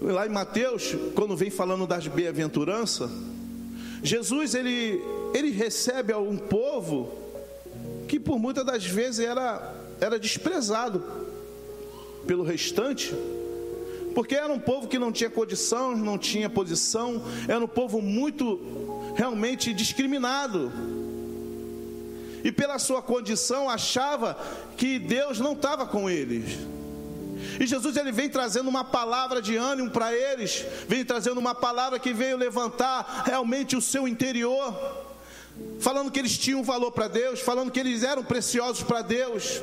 lá 0.01 0.27
em 0.27 0.31
Mateus, 0.31 0.95
quando 1.15 1.37
vem 1.37 1.51
falando 1.51 1.87
das 1.87 2.07
bem-aventuranças, 2.07 3.11
Jesus 4.03 4.55
ele 4.55 5.01
ele 5.35 5.51
recebe 5.51 6.15
um 6.15 6.37
povo 6.37 7.13
que 8.07 8.21
por 8.21 8.39
muitas 8.39 8.65
das 8.65 8.85
vezes 8.85 9.21
era 9.21 9.75
era 10.01 10.19
desprezado 10.19 11.03
pelo 12.27 12.43
restante 12.43 13.15
porque 14.17 14.35
era 14.35 14.51
um 14.51 14.59
povo 14.59 14.89
que 14.89 14.99
não 14.99 15.13
tinha 15.13 15.29
condição, 15.29 15.95
não 15.95 16.17
tinha 16.17 16.49
posição, 16.49 17.23
era 17.47 17.63
um 17.63 17.69
povo 17.69 18.01
muito 18.01 19.13
realmente 19.15 19.75
discriminado. 19.75 20.73
E 22.43 22.51
pela 22.51 22.79
sua 22.79 23.03
condição 23.03 23.69
achava 23.69 24.35
que 24.75 24.99
Deus 24.99 25.39
não 25.39 25.53
estava 25.53 25.85
com 25.85 26.09
eles. 26.09 26.59
E 27.61 27.67
Jesus 27.67 27.95
ele 27.95 28.11
vem 28.11 28.31
trazendo 28.31 28.71
uma 28.71 28.85
palavra 28.85 29.43
de 29.43 29.55
ânimo 29.55 29.91
para 29.91 30.15
eles, 30.15 30.65
vem 30.89 31.05
trazendo 31.05 31.39
uma 31.39 31.55
palavra 31.55 31.99
que 31.99 32.15
veio 32.15 32.39
levantar 32.39 33.25
realmente 33.27 33.77
o 33.77 33.83
seu 33.83 34.09
interior, 34.09 34.75
falando 35.79 36.11
que 36.11 36.19
eles 36.19 36.39
tinham 36.39 36.65
valor 36.65 36.91
para 36.91 37.07
Deus, 37.07 37.41
falando 37.41 37.71
que 37.71 37.81
eles 37.81 38.03
eram 38.03 38.25
preciosos 38.25 38.83
para 38.83 39.03
Deus. 39.03 39.61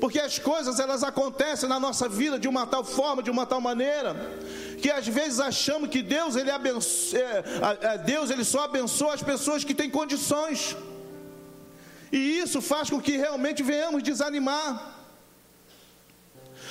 Porque 0.00 0.20
as 0.20 0.38
coisas 0.38 0.78
elas 0.78 1.02
acontecem 1.02 1.68
na 1.68 1.80
nossa 1.80 2.08
vida 2.08 2.38
de 2.38 2.48
uma 2.48 2.66
tal 2.66 2.84
forma, 2.84 3.22
de 3.22 3.30
uma 3.30 3.44
tal 3.46 3.60
maneira, 3.60 4.14
que 4.80 4.90
às 4.90 5.06
vezes 5.06 5.40
achamos 5.40 5.90
que 5.90 6.02
Deus 6.02 6.36
ele 6.36 6.50
abençoa, 6.50 7.20
é, 7.80 7.98
Deus 7.98 8.30
ele 8.30 8.44
só 8.44 8.64
abençoa 8.64 9.14
as 9.14 9.22
pessoas 9.22 9.64
que 9.64 9.74
têm 9.74 9.90
condições. 9.90 10.76
E 12.12 12.38
isso 12.38 12.60
faz 12.62 12.88
com 12.88 13.00
que 13.00 13.16
realmente 13.16 13.62
venhamos 13.62 14.02
desanimar. 14.02 14.94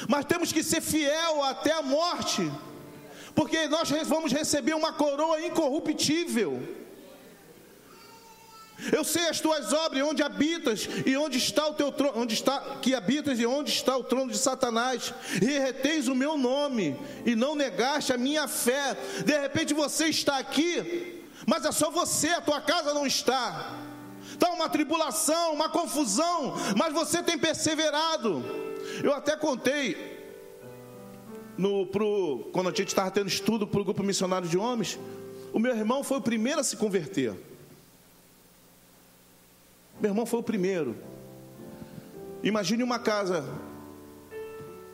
Mas 0.08 0.26
temos 0.26 0.52
que 0.52 0.64
ser 0.64 0.82
fiel 0.82 1.44
até 1.44 1.74
a 1.74 1.82
morte, 1.82 2.50
porque 3.36 3.68
nós 3.68 3.90
vamos 4.06 4.32
receber 4.32 4.74
uma 4.74 4.94
coroa 4.94 5.42
incorruptível. 5.42 6.87
Eu 8.92 9.04
sei 9.04 9.28
as 9.28 9.40
tuas 9.40 9.74
obras, 9.74 10.04
onde 10.04 10.22
habitas 10.22 10.88
e 11.06 11.18
onde 11.18 11.38
está 11.38 11.68
o 11.68 11.74
teu 11.74 11.92
trono, 11.92 12.22
onde 12.22 12.36
está 12.36 12.60
que 12.82 12.94
habitas 12.94 13.40
e 13.40 13.46
onde 13.46 13.72
está 13.72 13.98
o 13.98 14.04
trono 14.04 14.32
de 14.32 14.38
Satanás. 14.38 15.14
E 15.42 15.46
retens 15.46 16.08
o 16.08 16.16
meu 16.16 16.38
nome 16.38 16.96
e 17.26 17.36
não 17.36 17.56
negaste 17.56 18.14
a 18.14 18.18
minha 18.18 18.48
fé. 18.48 18.96
De 19.26 19.38
repente 19.38 19.74
você 19.74 20.08
está 20.08 20.38
aqui, 20.38 21.24
mas 21.48 21.66
é 21.66 21.72
só 21.72 21.90
você, 21.90 22.30
a 22.30 22.42
tua 22.42 22.62
casa 22.62 22.94
não 22.94 23.06
está. 23.06 23.76
Está 24.30 24.52
uma 24.52 24.70
tribulação, 24.70 25.54
uma 25.54 25.70
confusão, 25.70 26.54
mas 26.76 26.94
você 26.94 27.24
tem 27.24 27.38
perseverado. 27.38 28.44
Eu 29.04 29.14
até 29.14 29.36
contei 29.36 30.18
no 31.58 31.88
pro 31.88 32.50
quando 32.54 32.68
a 32.68 32.72
gente 32.72 32.90
estava 32.90 33.10
tendo 33.10 33.28
estudo 33.28 33.66
para 33.66 33.82
o 33.82 33.84
grupo 33.84 34.04
missionário 34.04 34.48
de 34.48 34.58
homens, 34.58 35.00
o 35.52 35.60
meu 35.60 35.76
irmão 35.76 36.04
foi 36.04 36.18
o 36.18 36.22
primeiro 36.22 36.60
a 36.60 36.64
se 36.64 36.78
converter. 36.78 37.47
Meu 40.00 40.12
irmão 40.12 40.26
foi 40.26 40.40
o 40.40 40.44
primeiro. 40.44 40.96
Imagine 42.44 42.84
uma 42.84 43.00
casa 43.00 43.44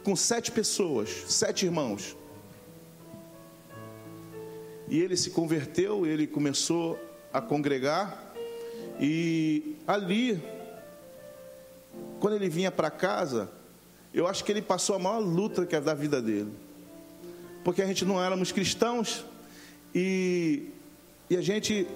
com 0.04 0.16
sete 0.16 0.52
pessoas, 0.52 1.10
sete 1.28 1.66
irmãos. 1.66 2.16
E 4.88 5.00
ele 5.00 5.18
se 5.18 5.32
converteu, 5.32 6.06
ele 6.06 6.26
começou 6.26 6.98
a 7.34 7.42
congregar, 7.42 8.34
e 9.00 9.76
ali, 9.88 10.42
quando 12.20 12.36
ele 12.36 12.48
vinha 12.48 12.72
para 12.72 12.92
casa, 12.92 13.50
eu 14.14 14.28
acho 14.28 14.44
que 14.44 14.52
ele 14.52 14.62
passou 14.62 14.96
a 14.96 15.00
maior 15.00 15.20
luta 15.20 15.66
que 15.66 15.76
é 15.76 15.82
da 15.82 15.94
vida 15.94 16.22
dele, 16.22 16.52
porque 17.64 17.82
a 17.82 17.86
gente 17.86 18.06
não 18.06 18.24
éramos 18.24 18.52
cristãos 18.52 19.26
e, 19.96 20.70
e 21.30 21.36
a 21.36 21.42
gente 21.42 21.88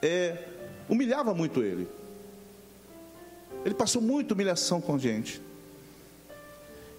é, 0.00 0.51
humilhava 0.92 1.32
muito 1.32 1.62
ele. 1.62 1.88
Ele 3.64 3.74
passou 3.74 4.02
muita 4.02 4.34
humilhação 4.34 4.78
com 4.78 4.94
a 4.94 4.98
gente. 4.98 5.40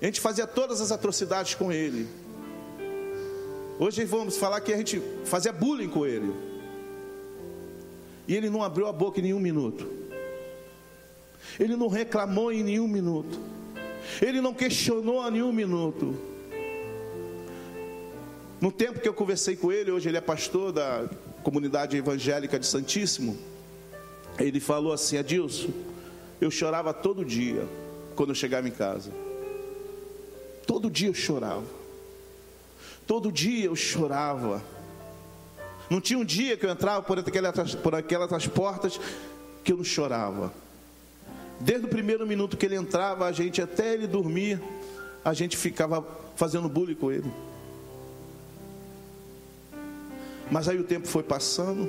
A 0.01 0.05
gente 0.05 0.19
fazia 0.19 0.47
todas 0.47 0.81
as 0.81 0.91
atrocidades 0.91 1.53
com 1.53 1.71
ele. 1.71 2.07
Hoje 3.79 4.03
vamos 4.03 4.35
falar 4.35 4.61
que 4.61 4.73
a 4.73 4.77
gente 4.77 4.99
fazia 5.25 5.53
bullying 5.53 5.89
com 5.89 6.05
ele. 6.05 6.33
E 8.27 8.35
ele 8.35 8.49
não 8.49 8.63
abriu 8.63 8.87
a 8.87 8.91
boca 8.91 9.19
em 9.19 9.23
nenhum 9.23 9.39
minuto. 9.39 9.87
Ele 11.59 11.75
não 11.75 11.87
reclamou 11.87 12.51
em 12.51 12.63
nenhum 12.63 12.87
minuto. 12.87 13.39
Ele 14.19 14.41
não 14.41 14.53
questionou 14.55 15.25
em 15.27 15.31
nenhum 15.31 15.51
minuto. 15.51 16.17
No 18.59 18.71
tempo 18.71 18.99
que 18.99 19.07
eu 19.07 19.13
conversei 19.13 19.55
com 19.55 19.71
ele, 19.71 19.91
hoje 19.91 20.09
ele 20.09 20.17
é 20.17 20.21
pastor 20.21 20.71
da 20.71 21.07
comunidade 21.43 21.95
evangélica 21.95 22.57
de 22.57 22.65
Santíssimo. 22.65 23.52
Ele 24.39 24.59
falou 24.59 24.93
assim: 24.93 25.17
Adilson, 25.17 25.69
eu 26.41 26.49
chorava 26.49 26.93
todo 26.93 27.23
dia 27.23 27.67
quando 28.15 28.29
eu 28.29 28.35
chegava 28.35 28.67
em 28.67 28.71
casa. 28.71 29.11
Todo 30.65 30.89
dia 30.89 31.09
eu 31.09 31.13
chorava. 31.13 31.63
Todo 33.05 33.31
dia 33.31 33.65
eu 33.65 33.75
chorava. 33.75 34.63
Não 35.89 35.99
tinha 35.99 36.17
um 36.17 36.25
dia 36.25 36.55
que 36.57 36.65
eu 36.65 36.69
entrava 36.69 37.01
por, 37.01 37.19
aquelas, 37.19 37.75
por 37.75 37.93
aquelas 37.93 38.47
portas 38.47 38.99
que 39.63 39.71
eu 39.71 39.77
não 39.77 39.83
chorava. 39.83 40.53
Desde 41.59 41.85
o 41.85 41.89
primeiro 41.89 42.25
minuto 42.25 42.57
que 42.57 42.65
ele 42.65 42.75
entrava, 42.75 43.25
a 43.25 43.31
gente 43.31 43.61
até 43.61 43.93
ele 43.93 44.07
dormir, 44.07 44.61
a 45.23 45.33
gente 45.33 45.55
ficava 45.55 46.05
fazendo 46.35 46.67
bullying 46.67 46.95
com 46.95 47.11
ele. 47.11 47.31
Mas 50.51 50.67
aí 50.67 50.79
o 50.79 50.83
tempo 50.83 51.07
foi 51.07 51.23
passando, 51.23 51.87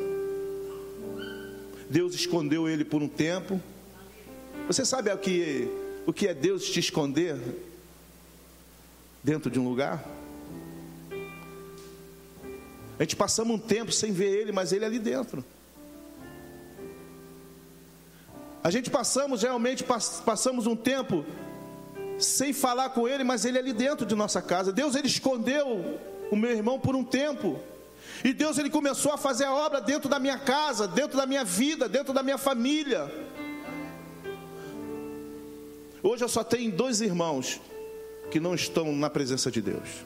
Deus 1.94 2.12
escondeu 2.12 2.68
ele 2.68 2.84
por 2.84 3.00
um 3.04 3.08
tempo. 3.08 3.62
Você 4.66 4.84
sabe 4.84 5.12
o 5.12 5.16
que, 5.16 5.68
o 6.04 6.12
que 6.12 6.26
é 6.26 6.34
Deus 6.34 6.68
te 6.68 6.80
esconder 6.80 7.38
dentro 9.22 9.48
de 9.48 9.60
um 9.60 9.68
lugar? 9.68 10.04
A 12.98 13.02
gente 13.04 13.14
passamos 13.14 13.54
um 13.54 13.58
tempo 13.60 13.92
sem 13.92 14.10
ver 14.10 14.40
ele, 14.40 14.50
mas 14.50 14.72
ele 14.72 14.84
é 14.84 14.88
ali 14.88 14.98
dentro. 14.98 15.44
A 18.64 18.72
gente 18.72 18.90
passamos 18.90 19.42
realmente 19.42 19.84
passamos 19.84 20.66
um 20.66 20.74
tempo 20.74 21.24
sem 22.18 22.52
falar 22.52 22.90
com 22.90 23.06
ele, 23.06 23.22
mas 23.22 23.44
ele 23.44 23.56
é 23.56 23.60
ali 23.60 23.72
dentro 23.72 24.04
de 24.04 24.16
nossa 24.16 24.42
casa. 24.42 24.72
Deus 24.72 24.96
ele 24.96 25.06
escondeu 25.06 26.00
o 26.28 26.34
meu 26.34 26.50
irmão 26.50 26.80
por 26.80 26.96
um 26.96 27.04
tempo. 27.04 27.60
E 28.22 28.32
Deus 28.32 28.58
ele 28.58 28.70
começou 28.70 29.12
a 29.12 29.18
fazer 29.18 29.44
a 29.44 29.54
obra 29.54 29.80
dentro 29.80 30.08
da 30.08 30.18
minha 30.18 30.38
casa, 30.38 30.86
dentro 30.86 31.16
da 31.16 31.26
minha 31.26 31.44
vida, 31.44 31.88
dentro 31.88 32.12
da 32.12 32.22
minha 32.22 32.38
família. 32.38 33.10
Hoje 36.02 36.22
eu 36.22 36.28
só 36.28 36.44
tenho 36.44 36.70
dois 36.70 37.00
irmãos 37.00 37.60
que 38.30 38.38
não 38.38 38.54
estão 38.54 38.94
na 38.94 39.08
presença 39.08 39.50
de 39.50 39.62
Deus. 39.62 40.04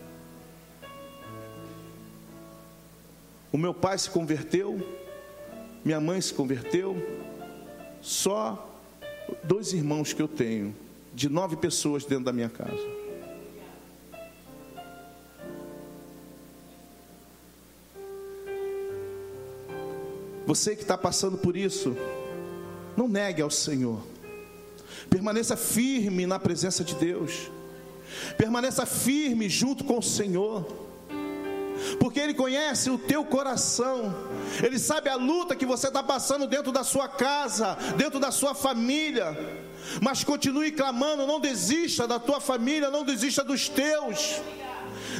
O 3.53 3.59
meu 3.59 3.75
pai 3.75 3.99
se 3.99 4.11
converteu, 4.11 4.81
minha 5.85 6.01
mãe 6.01 6.21
se 6.21 6.33
converteu, 6.33 6.97
só 8.01 8.79
dois 9.42 9.73
irmãos 9.73 10.12
que 10.12 10.23
eu 10.23 10.29
tenho, 10.29 10.75
de 11.14 11.29
nove 11.29 11.57
pessoas 11.57 12.05
dentro 12.05 12.25
da 12.25 12.33
minha 12.33 12.49
casa. 12.49 12.98
Você 20.49 20.74
que 20.74 20.80
está 20.80 20.96
passando 20.96 21.36
por 21.36 21.59
isso, 21.59 21.94
não 22.96 23.07
negue 23.07 23.42
ao 23.42 23.51
Senhor. 23.51 24.01
Permaneça 25.11 25.59
firme 25.59 26.26
na 26.26 26.38
presença 26.38 26.82
de 26.82 26.94
Deus. 26.94 27.51
Permaneça 28.38 28.86
firme 28.86 29.46
junto 29.46 29.84
com 29.84 29.99
o 29.99 30.03
Senhor. 30.03 30.66
Porque 32.01 32.18
Ele 32.18 32.32
conhece 32.32 32.88
o 32.88 32.96
teu 32.96 33.26
coração, 33.26 34.14
Ele 34.64 34.78
sabe 34.78 35.11
a 35.11 35.16
luta 35.16 35.55
que 35.55 35.66
você 35.66 35.88
está 35.88 36.03
passando 36.03 36.46
dentro 36.46 36.72
da 36.72 36.82
sua 36.82 37.09
casa, 37.09 37.76
dentro 37.99 38.18
da 38.18 38.30
sua 38.30 38.55
família. 38.55 39.36
Mas 40.01 40.24
continue 40.24 40.72
clamando, 40.72 41.26
não 41.26 41.40
desista 41.40 42.07
da 42.07 42.18
tua 42.18 42.40
família, 42.40 42.90
não 42.90 43.05
desista 43.05 43.44
dos 43.44 43.68
teus. 43.68 44.40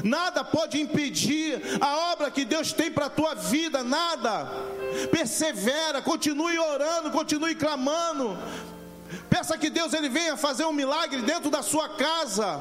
Nada 0.05 0.45
pode 0.45 0.81
impedir 0.81 1.61
a 1.81 2.13
obra 2.13 2.31
que 2.31 2.45
Deus 2.45 2.73
tem 2.73 2.91
para 2.91 3.07
a 3.07 3.11
tua 3.11 3.35
vida, 3.35 3.83
nada 3.83 4.49
persevera, 5.11 6.03
continue 6.03 6.59
orando, 6.59 7.11
continue 7.11 7.55
clamando. 7.55 8.37
Peça 9.29 9.57
que 9.57 9.71
Deus 9.71 9.93
ele 9.93 10.09
venha 10.09 10.37
fazer 10.37 10.65
um 10.65 10.73
milagre 10.73 11.23
dentro 11.23 11.51
da 11.51 11.63
sua 11.63 11.89
casa. 11.91 12.61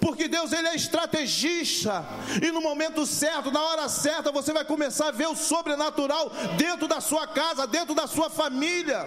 Porque 0.00 0.26
Deus 0.26 0.52
ele 0.52 0.68
é 0.68 0.74
estrategista 0.74 2.04
e 2.40 2.50
no 2.50 2.60
momento 2.60 3.04
certo, 3.06 3.50
na 3.50 3.60
hora 3.60 3.88
certa, 3.88 4.32
você 4.32 4.52
vai 4.52 4.64
começar 4.64 5.08
a 5.08 5.12
ver 5.12 5.26
o 5.26 5.36
sobrenatural 5.36 6.30
dentro 6.56 6.88
da 6.88 7.00
sua 7.00 7.26
casa, 7.26 7.66
dentro 7.66 7.94
da 7.94 8.06
sua 8.06 8.30
família. 8.30 9.06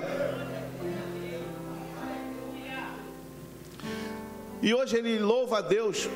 E 4.61 4.73
hoje 4.73 4.97
ele 4.97 5.19
louva 5.19 5.59
a 5.59 5.61
Deus 5.61 6.07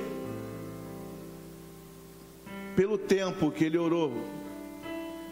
pelo 2.75 2.97
tempo 2.97 3.51
que 3.51 3.63
ele 3.63 3.77
orou, 3.77 4.13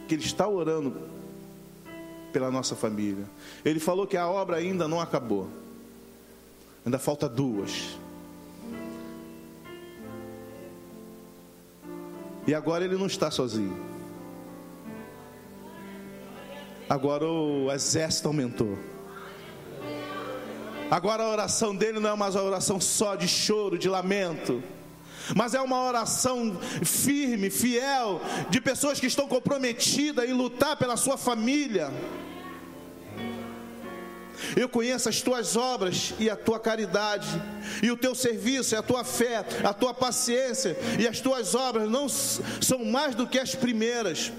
que 0.07 0.15
ele 0.15 0.23
está 0.23 0.47
orando 0.47 0.95
pela 2.31 2.51
nossa 2.51 2.75
família. 2.75 3.25
Ele 3.63 3.79
falou 3.79 4.05
que 4.05 4.17
a 4.17 4.27
obra 4.27 4.57
ainda 4.57 4.87
não 4.87 4.99
acabou, 4.99 5.49
ainda 6.85 6.99
falta 6.99 7.27
duas. 7.27 7.97
E 12.45 12.53
agora 12.53 12.85
ele 12.85 12.95
não 12.95 13.07
está 13.07 13.29
sozinho. 13.29 13.75
Agora 16.89 17.25
o 17.27 17.69
exército 17.71 18.29
aumentou. 18.29 18.77
Agora 20.89 21.23
a 21.23 21.29
oração 21.29 21.75
dele 21.75 21.99
não 21.99 22.11
é 22.11 22.15
mais 22.15 22.35
uma 22.35 22.45
oração 22.45 22.79
só 22.79 23.15
de 23.15 23.27
choro, 23.27 23.77
de 23.77 23.89
lamento, 23.89 24.63
mas 25.35 25.53
é 25.53 25.61
uma 25.61 25.83
oração 25.83 26.57
firme, 26.83 27.49
fiel, 27.49 28.21
de 28.49 28.61
pessoas 28.61 28.99
que 28.99 29.07
estão 29.07 29.27
comprometidas 29.27 30.27
em 30.27 30.33
lutar 30.33 30.77
pela 30.77 30.97
sua 30.97 31.17
família. 31.17 31.91
Eu 34.55 34.69
conheço 34.69 35.09
as 35.09 35.21
tuas 35.21 35.55
obras 35.55 36.13
e 36.19 36.29
a 36.29 36.35
tua 36.35 36.59
caridade, 36.59 37.27
e 37.81 37.89
o 37.89 37.97
teu 37.97 38.13
serviço, 38.13 38.75
e 38.75 38.77
a 38.77 38.83
tua 38.83 39.03
fé, 39.03 39.43
a 39.63 39.73
tua 39.73 39.93
paciência, 39.93 40.77
e 40.99 41.07
as 41.07 41.19
tuas 41.19 41.55
obras 41.55 41.89
não 41.89 42.07
são 42.07 42.85
mais 42.85 43.15
do 43.15 43.25
que 43.25 43.39
as 43.39 43.55
primeiras. 43.55 44.31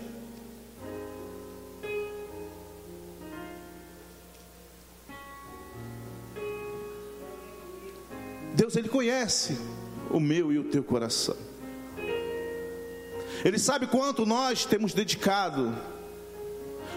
Deus 8.54 8.74
ele 8.74 8.88
conhece 8.88 9.56
o 10.10 10.20
meu 10.20 10.52
e 10.52 10.58
o 10.58 10.64
teu 10.64 10.82
coração. 10.82 11.36
Ele 13.44 13.58
sabe 13.58 13.86
quanto 13.86 14.26
nós 14.26 14.64
temos 14.64 14.92
dedicado, 14.92 15.76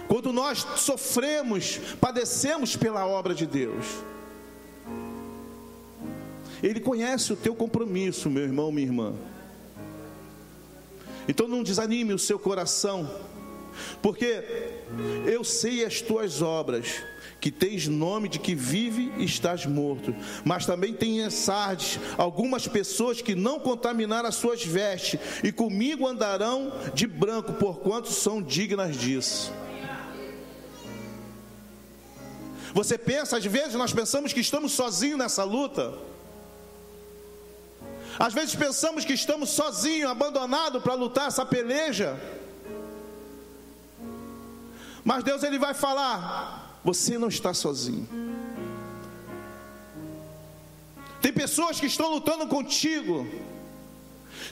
quanto 0.07 0.33
nós 0.33 0.65
sofremos, 0.77 1.79
padecemos 1.99 2.75
pela 2.75 3.05
obra 3.05 3.35
de 3.35 3.45
Deus. 3.45 3.85
Ele 6.63 6.79
conhece 6.79 7.33
o 7.33 7.35
teu 7.35 7.55
compromisso, 7.55 8.29
meu 8.29 8.43
irmão, 8.43 8.71
minha 8.71 8.87
irmã. 8.87 9.13
Então 11.27 11.47
não 11.47 11.63
desanime 11.63 12.13
o 12.13 12.19
seu 12.19 12.37
coração, 12.37 13.09
porque 14.01 14.43
eu 15.25 15.43
sei 15.43 15.85
as 15.85 16.01
tuas 16.01 16.41
obras, 16.41 17.03
que 17.41 17.49
tens 17.49 17.87
nome 17.87 18.29
de 18.29 18.37
que 18.37 18.53
vive 18.53 19.11
e 19.17 19.25
estás 19.25 19.65
morto. 19.65 20.15
Mas 20.45 20.67
também 20.67 20.93
tem 20.93 21.21
em 21.21 21.29
Sardes 21.31 21.99
algumas 22.15 22.67
pessoas 22.67 23.19
que 23.19 23.33
não 23.33 23.59
contaminaram 23.59 24.29
as 24.29 24.35
suas 24.35 24.63
vestes, 24.63 25.19
e 25.43 25.51
comigo 25.51 26.07
andarão 26.07 26.71
de 26.93 27.07
branco, 27.07 27.53
porquanto 27.53 28.11
são 28.11 28.43
dignas 28.43 28.95
disso. 28.95 29.51
Você 32.73 32.95
pensa, 32.97 33.37
às 33.37 33.45
vezes 33.45 33.73
nós 33.73 33.91
pensamos 33.91 34.31
que 34.31 34.39
estamos 34.39 34.73
sozinhos 34.73 35.17
nessa 35.17 35.43
luta. 35.43 35.93
Às 38.19 38.33
vezes 38.33 38.53
pensamos 38.53 39.03
que 39.03 39.13
estamos 39.13 39.49
sozinhos, 39.49 40.11
abandonados 40.11 40.81
para 40.83 40.93
lutar 40.93 41.27
essa 41.27 41.43
peleja. 41.43 42.19
Mas 45.03 45.23
Deus 45.23 45.41
ele 45.41 45.57
vai 45.57 45.73
falar: 45.73 46.60
você 46.83 47.17
não 47.17 47.27
está 47.27 47.53
sozinho. 47.53 48.07
Tem 51.21 51.31
pessoas 51.31 51.79
que 51.79 51.85
estão 51.85 52.09
lutando 52.09 52.47
contigo. 52.47 53.27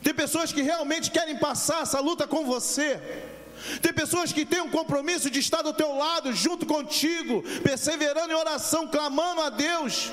Tem 0.04 0.14
pessoas 0.14 0.54
que 0.54 0.62
realmente 0.62 1.10
querem 1.10 1.38
passar 1.38 1.82
essa 1.82 2.00
luta 2.00 2.28
com 2.28 2.46
você. 2.46 3.02
Tem 3.82 3.92
pessoas 3.92 4.32
que 4.32 4.46
têm 4.46 4.62
um 4.62 4.70
compromisso 4.70 5.30
de 5.30 5.40
estar 5.40 5.62
do 5.62 5.74
teu 5.74 5.96
lado, 5.96 6.32
junto 6.34 6.66
contigo, 6.66 7.44
perseverando 7.64 8.32
em 8.32 8.36
oração, 8.36 8.88
clamando 8.88 9.42
a 9.42 9.50
Deus, 9.50 10.12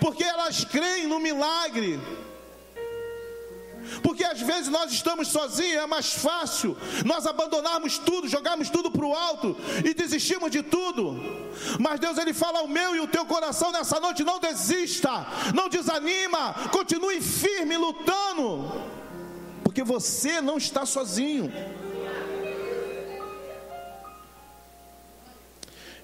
porque 0.00 0.22
elas 0.22 0.64
creem 0.64 1.06
no 1.06 1.18
milagre. 1.18 1.98
Porque 4.04 4.22
às 4.22 4.38
vezes 4.38 4.68
nós 4.68 4.92
estamos 4.92 5.28
sozinhos, 5.28 5.82
é 5.82 5.86
mais 5.86 6.12
fácil 6.12 6.76
nós 7.06 7.26
abandonarmos 7.26 7.96
tudo, 7.96 8.28
jogarmos 8.28 8.68
tudo 8.68 8.90
para 8.90 9.06
o 9.06 9.14
alto 9.14 9.56
e 9.82 9.94
desistirmos 9.94 10.50
de 10.50 10.62
tudo. 10.62 11.18
Mas 11.80 11.98
Deus 11.98 12.18
ele 12.18 12.34
fala 12.34 12.58
ao 12.58 12.68
meu 12.68 12.94
e 12.94 13.00
o 13.00 13.08
teu 13.08 13.24
coração 13.24 13.72
nessa 13.72 13.98
noite: 13.98 14.22
não 14.22 14.38
desista, 14.38 15.26
não 15.54 15.70
desanima, 15.70 16.52
continue 16.70 17.18
firme 17.22 17.78
lutando, 17.78 18.70
porque 19.64 19.82
você 19.82 20.38
não 20.38 20.58
está 20.58 20.84
sozinho. 20.84 21.50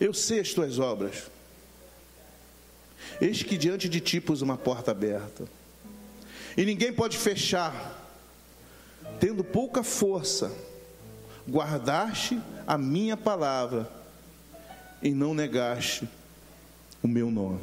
Eu 0.00 0.14
sei 0.14 0.40
as 0.40 0.54
tuas 0.54 0.78
obras. 0.78 1.30
Eis 3.20 3.42
que 3.42 3.58
diante 3.58 3.90
de 3.90 4.00
ti 4.00 4.22
pus 4.22 4.40
uma 4.40 4.56
porta 4.56 4.90
aberta 4.90 5.59
e 6.56 6.64
ninguém 6.64 6.92
pode 6.92 7.16
fechar. 7.16 7.98
Tendo 9.18 9.44
pouca 9.44 9.82
força, 9.82 10.50
guardaste 11.48 12.40
a 12.66 12.78
minha 12.78 13.16
palavra 13.16 13.90
e 15.02 15.10
não 15.12 15.34
negaste 15.34 16.08
o 17.02 17.08
meu 17.08 17.30
nome. 17.30 17.60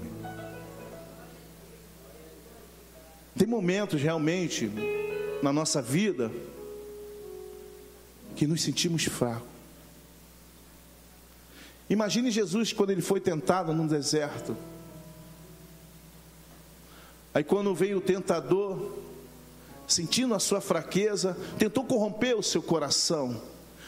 Tem 3.37 3.47
momentos 3.47 4.01
realmente 4.01 4.71
na 5.43 5.53
nossa 5.53 5.81
vida 5.81 6.31
que 8.35 8.47
nos 8.47 8.61
sentimos 8.61 9.05
fracos. 9.05 9.47
Imagine 11.89 12.31
Jesus 12.31 12.73
quando 12.73 12.89
ele 12.89 13.01
foi 13.01 13.19
tentado 13.19 13.73
no 13.73 13.87
deserto. 13.87 14.57
Aí 17.37 17.43
quando 17.43 17.75
veio 17.75 17.99
o 17.99 18.01
tentador, 18.01 18.97
sentindo 19.87 20.33
a 20.33 20.39
sua 20.39 20.59
fraqueza, 20.59 21.37
tentou 21.59 21.83
corromper 21.83 22.35
o 22.35 22.41
seu 22.41 22.63
coração. 22.63 23.39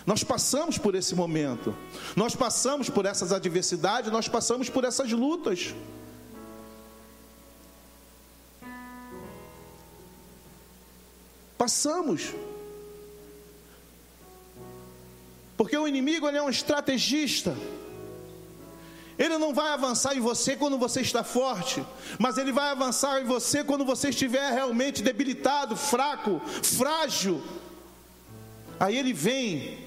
Nós 0.05 0.23
passamos 0.23 0.77
por 0.77 0.93
esse 0.93 1.15
momento, 1.15 1.75
nós 2.15 2.35
passamos 2.35 2.91
por 2.91 3.07
essas 3.07 3.33
adversidades, 3.33 4.11
nós 4.11 4.27
passamos 4.27 4.69
por 4.69 4.83
essas 4.83 5.11
lutas. 5.11 5.73
Passamos. 11.57 12.31
Porque 15.57 15.75
o 15.75 15.87
inimigo 15.87 16.27
é 16.27 16.39
um 16.39 16.51
estrategista. 16.51 17.57
Ele 19.19 19.37
não 19.37 19.53
vai 19.53 19.73
avançar 19.73 20.15
em 20.15 20.21
você 20.21 20.55
quando 20.55 20.77
você 20.77 21.01
está 21.01 21.25
forte, 21.25 21.85
mas 22.17 22.37
ele 22.37 22.53
vai 22.53 22.71
avançar 22.71 23.21
em 23.21 23.25
você 23.25 23.65
quando 23.65 23.83
você 23.83 24.09
estiver 24.09 24.49
realmente 24.53 25.03
debilitado, 25.03 25.75
fraco, 25.75 26.39
frágil. 26.63 27.43
Aí 28.79 28.97
ele 28.97 29.11
vem 29.11 29.85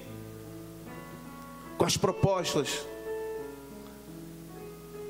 com 1.79 1.83
as 1.83 1.97
propostas. 1.97 2.85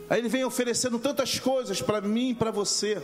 Aí 0.09 0.19
ele 0.19 0.29
vem 0.29 0.45
oferecendo 0.45 0.97
tantas 0.99 1.37
coisas 1.37 1.81
para 1.81 1.99
mim 1.99 2.29
e 2.29 2.35
para 2.35 2.49
você. 2.49 3.03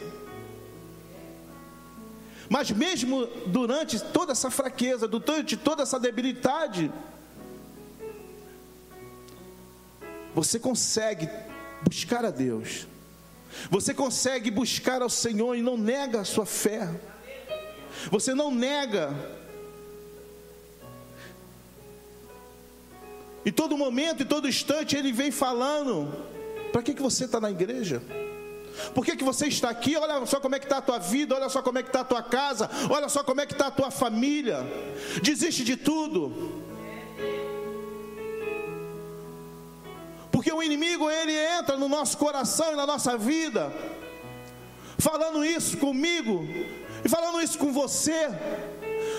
Mas 2.47 2.71
mesmo 2.71 3.25
durante 3.45 3.99
toda 3.99 4.31
essa 4.31 4.49
fraqueza, 4.49 5.05
durante 5.05 5.57
toda 5.57 5.83
essa 5.83 5.99
debilidade, 5.99 6.89
Você 10.33 10.59
consegue 10.59 11.29
buscar 11.83 12.25
a 12.25 12.31
Deus. 12.31 12.87
Você 13.69 13.93
consegue 13.93 14.51
buscar 14.51 15.01
ao 15.01 15.09
Senhor 15.09 15.55
e 15.55 15.61
não 15.61 15.77
nega 15.77 16.21
a 16.21 16.25
sua 16.25 16.45
fé. 16.45 16.89
Você 18.11 18.33
não 18.33 18.53
nega. 18.53 19.13
E 23.45 23.51
todo 23.51 23.77
momento, 23.77 24.21
e 24.21 24.25
todo 24.25 24.47
instante, 24.47 24.95
Ele 24.95 25.11
vem 25.11 25.31
falando: 25.31 26.13
para 26.71 26.83
que, 26.83 26.93
que 26.93 27.01
você 27.01 27.25
está 27.25 27.39
na 27.39 27.49
igreja? 27.49 28.01
Por 28.93 29.03
que, 29.03 29.15
que 29.15 29.23
você 29.23 29.47
está 29.47 29.69
aqui? 29.69 29.97
Olha 29.97 30.25
só 30.25 30.39
como 30.39 30.55
é 30.55 30.59
que 30.59 30.65
está 30.65 30.77
a 30.77 30.81
tua 30.81 30.99
vida, 30.99 31.35
olha 31.35 31.49
só 31.49 31.61
como 31.61 31.79
é 31.79 31.83
que 31.83 31.89
está 31.89 32.01
a 32.01 32.05
tua 32.05 32.23
casa, 32.23 32.69
olha 32.89 33.09
só 33.09 33.23
como 33.23 33.41
é 33.41 33.45
que 33.45 33.53
está 33.53 33.67
a 33.67 33.71
tua 33.71 33.91
família. 33.91 34.59
Desiste 35.21 35.63
de 35.63 35.75
tudo. 35.75 36.68
Porque 40.49 40.61
o 40.61 40.63
inimigo 40.63 41.07
ele 41.11 41.31
entra 41.31 41.77
no 41.77 41.87
nosso 41.87 42.17
coração 42.17 42.73
e 42.73 42.75
na 42.75 42.83
nossa 42.83 43.15
vida, 43.15 43.71
falando 44.97 45.45
isso 45.45 45.77
comigo 45.77 46.43
e 47.05 47.07
falando 47.07 47.39
isso 47.39 47.59
com 47.59 47.71
você, 47.71 48.29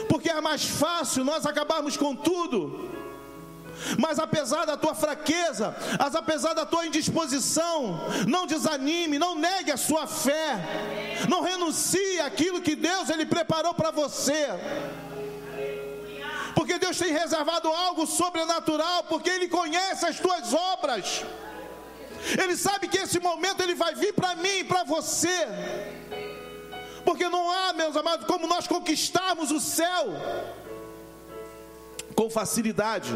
porque 0.09 0.29
é 0.29 0.41
mais 0.41 0.65
fácil 0.65 1.23
nós 1.23 1.47
acabarmos 1.47 1.97
com 1.97 2.17
tudo. 2.17 2.91
Mas 3.97 4.19
apesar 4.19 4.65
da 4.65 4.77
tua 4.77 4.93
fraqueza, 4.93 5.77
mas 6.01 6.17
apesar 6.17 6.53
da 6.53 6.67
tua 6.67 6.85
indisposição, 6.85 8.01
não 8.27 8.45
desanime, 8.45 9.17
não 9.17 9.37
negue 9.37 9.71
a 9.71 9.77
sua 9.77 10.09
fé, 10.09 10.59
não 11.29 11.43
renuncie 11.43 12.19
àquilo 12.19 12.61
que 12.61 12.75
Deus 12.75 13.09
ele 13.09 13.25
preparou 13.25 13.73
para 13.73 13.93
você. 13.93 14.49
Porque 16.55 16.79
Deus 16.79 16.99
tem 16.99 17.13
reservado 17.13 17.69
algo 17.69 18.07
sobrenatural, 18.07 19.05
porque 19.05 19.31
Ele 19.31 19.49
conhece 19.49 20.07
as 20.07 20.19
tuas 20.19 20.53
obras. 20.53 21.25
Ele 22.39 22.57
sabe 22.57 22.89
que 22.89 22.99
esse 22.99 23.19
momento 23.19 23.63
ele 23.63 23.75
vai 23.75 23.95
vir 23.95 24.13
para 24.13 24.37
mim 24.37 24.59
e 24.59 24.65
para 24.65 24.85
você. 24.85 25.47
Porque 27.05 27.29
não 27.29 27.51
há, 27.51 27.73
meus 27.73 27.97
amados, 27.97 28.27
como 28.27 28.47
nós 28.47 28.67
conquistarmos 28.67 29.51
o 29.51 29.61
céu 29.61 30.07
com 32.15 32.29
facilidade. 32.29 33.11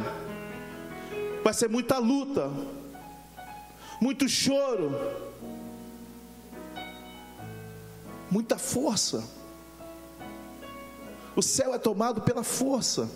Vai 1.43 1.53
ser 1.53 1.69
muita 1.69 1.99
luta, 1.99 2.51
muito 4.01 4.27
choro, 4.27 4.93
muita 8.31 8.57
força. 8.57 9.23
O 11.37 11.43
céu 11.43 11.75
é 11.75 11.79
tomado 11.79 12.23
pela 12.23 12.43
força. 12.43 13.11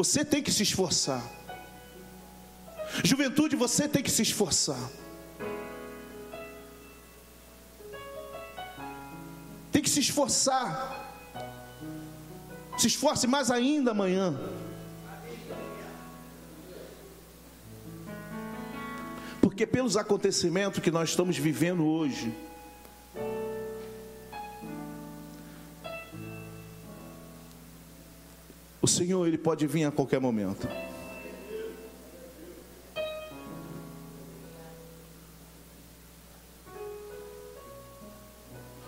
Você 0.00 0.24
tem 0.24 0.42
que 0.42 0.50
se 0.50 0.62
esforçar. 0.62 1.22
Juventude, 3.04 3.54
você 3.54 3.86
tem 3.86 4.02
que 4.02 4.10
se 4.10 4.22
esforçar. 4.22 4.90
Tem 9.70 9.82
que 9.82 9.90
se 9.90 10.00
esforçar. 10.00 10.72
Se 12.78 12.86
esforce 12.86 13.26
mais 13.26 13.50
ainda 13.50 13.90
amanhã. 13.90 14.40
Porque 19.42 19.66
pelos 19.66 19.98
acontecimentos 19.98 20.82
que 20.82 20.90
nós 20.90 21.10
estamos 21.10 21.36
vivendo 21.36 21.84
hoje, 21.84 22.34
o 28.82 28.88
Senhor 28.88 29.26
ele 29.26 29.36
pode 29.36 29.66
vir 29.66 29.84
a 29.84 29.90
qualquer 29.90 30.20
momento. 30.20 30.66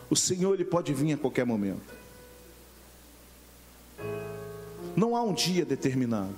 O 0.09 0.17
Senhor 0.17 0.55
ele 0.55 0.65
pode 0.65 0.93
vir 0.93 1.15
a 1.15 1.17
qualquer 1.17 1.45
momento. 1.45 1.95
Não 4.95 5.17
há 5.17 5.23
um 5.23 5.33
dia 5.33 5.65
determinado. 5.65 6.35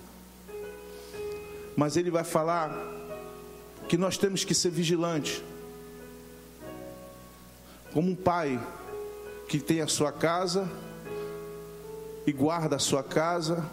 Mas 1.76 1.96
ele 1.96 2.10
vai 2.10 2.22
falar 2.22 2.70
que 3.88 3.96
nós 3.96 4.16
temos 4.16 4.44
que 4.44 4.54
ser 4.54 4.70
vigilantes. 4.70 5.42
Como 7.92 8.10
um 8.10 8.14
pai 8.14 8.64
que 9.48 9.58
tem 9.58 9.80
a 9.80 9.88
sua 9.88 10.12
casa 10.12 10.70
e 12.26 12.32
guarda 12.32 12.76
a 12.76 12.78
sua 12.78 13.02
casa 13.02 13.64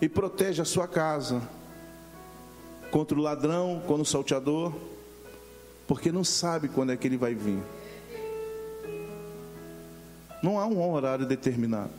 e 0.00 0.08
protege 0.08 0.60
a 0.60 0.64
sua 0.64 0.86
casa 0.86 1.40
contra 2.90 3.16
o 3.18 3.20
ladrão, 3.20 3.82
contra 3.86 4.02
o 4.02 4.06
salteador, 4.06 4.72
porque 5.86 6.12
não 6.12 6.24
sabe 6.24 6.68
quando 6.68 6.92
é 6.92 6.96
que 6.96 7.06
ele 7.06 7.16
vai 7.16 7.34
vir. 7.34 7.62
Não 10.42 10.58
há 10.58 10.66
um 10.66 10.92
horário 10.92 11.26
determinado 11.26 11.90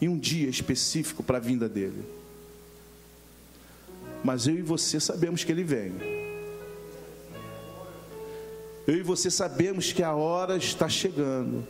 e 0.00 0.08
um 0.08 0.18
dia 0.18 0.48
específico 0.48 1.22
para 1.22 1.38
a 1.38 1.40
vinda 1.40 1.68
dele. 1.68 2.04
Mas 4.22 4.46
eu 4.46 4.54
e 4.54 4.62
você 4.62 5.00
sabemos 5.00 5.44
que 5.44 5.52
ele 5.52 5.64
vem. 5.64 5.92
Eu 8.86 8.96
e 8.96 9.02
você 9.02 9.30
sabemos 9.30 9.92
que 9.92 10.02
a 10.02 10.14
hora 10.14 10.56
está 10.56 10.88
chegando. 10.88 11.66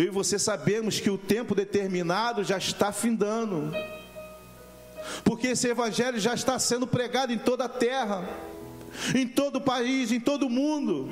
Eu 0.00 0.06
e 0.06 0.08
você 0.08 0.38
sabemos 0.38 0.98
que 0.98 1.10
o 1.10 1.18
tempo 1.18 1.54
determinado 1.54 2.42
já 2.42 2.56
está 2.56 2.90
findando. 2.90 3.70
Porque 5.22 5.48
esse 5.48 5.68
evangelho 5.68 6.18
já 6.18 6.32
está 6.32 6.58
sendo 6.58 6.86
pregado 6.86 7.34
em 7.34 7.38
toda 7.38 7.66
a 7.66 7.68
terra, 7.68 8.26
em 9.14 9.28
todo 9.28 9.56
o 9.56 9.60
país, 9.60 10.10
em 10.10 10.18
todo 10.18 10.46
o 10.46 10.50
mundo. 10.50 11.10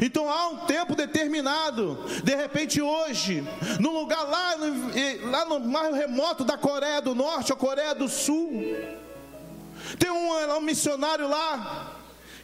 Então 0.00 0.30
há 0.30 0.48
um 0.48 0.64
tempo 0.64 0.94
determinado. 0.96 2.02
De 2.24 2.34
repente, 2.34 2.80
hoje, 2.80 3.46
num 3.78 3.92
lugar 3.92 4.22
lá, 4.22 4.54
lá 5.24 5.44
no 5.44 5.60
mais 5.60 5.94
remoto 5.94 6.44
da 6.44 6.56
Coreia 6.56 7.02
do 7.02 7.14
Norte 7.14 7.52
ou 7.52 7.58
Coreia 7.58 7.94
do 7.94 8.08
Sul, 8.08 8.74
tem 9.98 10.10
um, 10.10 10.56
um 10.56 10.60
missionário 10.62 11.28
lá 11.28 11.92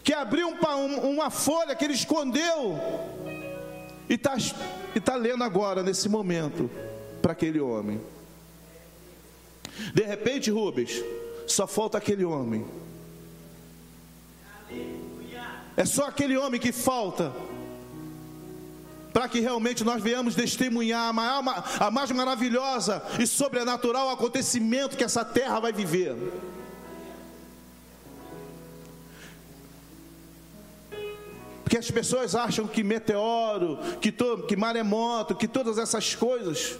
que 0.04 0.12
abriu 0.12 0.48
um, 0.48 1.10
uma 1.10 1.30
folha 1.30 1.74
que 1.74 1.86
ele 1.86 1.94
escondeu 1.94 3.17
e 4.08 4.14
está 4.14 4.36
e 4.94 5.00
tá 5.00 5.14
lendo 5.16 5.44
agora, 5.44 5.82
nesse 5.82 6.08
momento, 6.08 6.70
para 7.20 7.32
aquele 7.32 7.60
homem. 7.60 8.00
De 9.94 10.02
repente, 10.02 10.50
Rubens, 10.50 11.02
só 11.46 11.66
falta 11.66 11.98
aquele 11.98 12.24
homem. 12.24 12.66
É 15.76 15.84
só 15.84 16.06
aquele 16.06 16.36
homem 16.36 16.60
que 16.60 16.72
falta 16.72 17.32
para 19.12 19.28
que 19.28 19.40
realmente 19.40 19.84
nós 19.84 20.02
venhamos 20.02 20.34
testemunhar 20.34 21.08
a, 21.08 21.12
maior, 21.12 21.64
a 21.80 21.90
mais 21.90 22.10
maravilhosa 22.10 23.02
e 23.18 23.26
sobrenatural 23.26 24.10
acontecimento 24.10 24.96
que 24.96 25.04
essa 25.04 25.24
terra 25.24 25.60
vai 25.60 25.72
viver. 25.72 26.14
Porque 31.68 31.76
as 31.76 31.90
pessoas 31.90 32.34
acham 32.34 32.66
que 32.66 32.82
meteoro, 32.82 33.76
que, 34.00 34.10
to, 34.10 34.44
que 34.44 34.56
maremoto, 34.56 35.34
que 35.36 35.46
todas 35.46 35.76
essas 35.76 36.14
coisas 36.14 36.78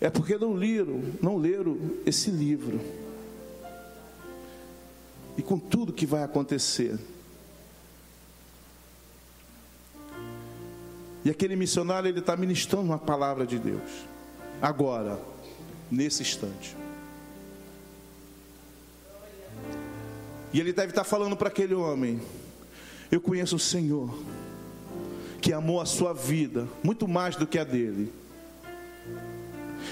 é 0.00 0.08
porque 0.08 0.38
não 0.38 0.54
leram, 0.54 1.02
não 1.20 1.36
leram 1.36 1.78
esse 2.06 2.30
livro 2.30 2.80
e 5.36 5.42
com 5.42 5.58
tudo 5.58 5.92
que 5.92 6.06
vai 6.06 6.22
acontecer. 6.22 6.98
E 11.22 11.28
aquele 11.28 11.54
missionário 11.54 12.08
ele 12.08 12.20
está 12.20 12.34
ministrando 12.34 12.86
uma 12.86 12.98
palavra 12.98 13.46
de 13.46 13.58
Deus, 13.58 14.06
agora, 14.62 15.20
nesse 15.90 16.22
instante. 16.22 16.81
E 20.52 20.60
ele 20.60 20.72
deve 20.72 20.90
estar 20.90 21.04
falando 21.04 21.36
para 21.36 21.48
aquele 21.48 21.74
homem: 21.74 22.20
Eu 23.10 23.20
conheço 23.20 23.56
o 23.56 23.58
Senhor, 23.58 24.12
que 25.40 25.52
amou 25.52 25.80
a 25.80 25.86
sua 25.86 26.12
vida 26.12 26.68
muito 26.82 27.08
mais 27.08 27.36
do 27.36 27.46
que 27.46 27.58
a 27.58 27.64
dele, 27.64 28.12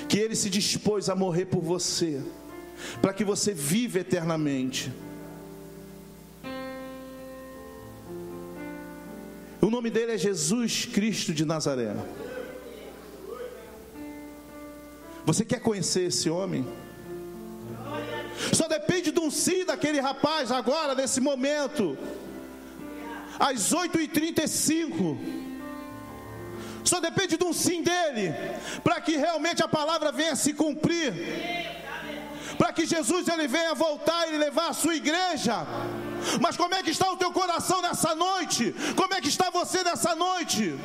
que 0.09 0.19
ele 0.19 0.37
se 0.37 0.51
dispôs 0.51 1.09
a 1.09 1.17
morrer 1.17 1.47
por 1.47 1.63
você, 1.63 2.23
para 3.01 3.13
que 3.13 3.25
você 3.25 3.55
viva 3.55 4.01
eternamente. 4.01 4.93
O 9.63 9.69
nome 9.69 9.91
dele 9.91 10.13
é 10.13 10.19
Jesus 10.19 10.87
Cristo 10.87 11.33
de 11.33 11.45
Nazaré. 11.45 11.95
Você 15.25 15.45
quer 15.45 15.61
conhecer 15.61 16.05
esse 16.05 16.29
homem? 16.31 16.67
Só 18.53 18.67
depende 18.69 19.11
de 19.11 19.21
um 19.21 19.31
sim 19.31 19.65
daquele 19.65 20.01
rapaz 20.01 20.51
agora, 20.51 20.95
nesse 20.95 21.21
momento. 21.21 21.97
Às 23.39 23.73
8h35. 23.73 25.19
Só 26.85 27.01
depende 27.01 27.37
de 27.37 27.45
um 27.45 27.53
sim 27.53 27.83
dele. 27.83 28.35
Para 28.83 29.01
que 29.01 29.17
realmente 29.17 29.63
a 29.63 29.69
palavra 29.69 30.11
venha 30.11 30.35
se 30.37 30.53
cumprir. 30.53 31.13
Para 32.59 32.73
que 32.73 32.85
Jesus 32.85 33.29
ele 33.29 33.47
venha 33.47 33.75
voltar 33.75 34.33
e 34.33 34.37
levar 34.37 34.69
a 34.69 34.73
sua 34.73 34.95
igreja 34.95 35.67
mas 36.41 36.57
como 36.57 36.75
é 36.75 36.83
que 36.83 36.91
está 36.91 37.11
o 37.11 37.17
teu 37.17 37.33
coração 37.33 37.81
nessa 37.83 38.15
noite? 38.15 38.75
Como 38.97 39.15
é 39.15 39.21
que 39.21 39.29
está 39.29 39.51
você 39.51 39.83
nessa 39.83 40.15
noite? 40.15 40.79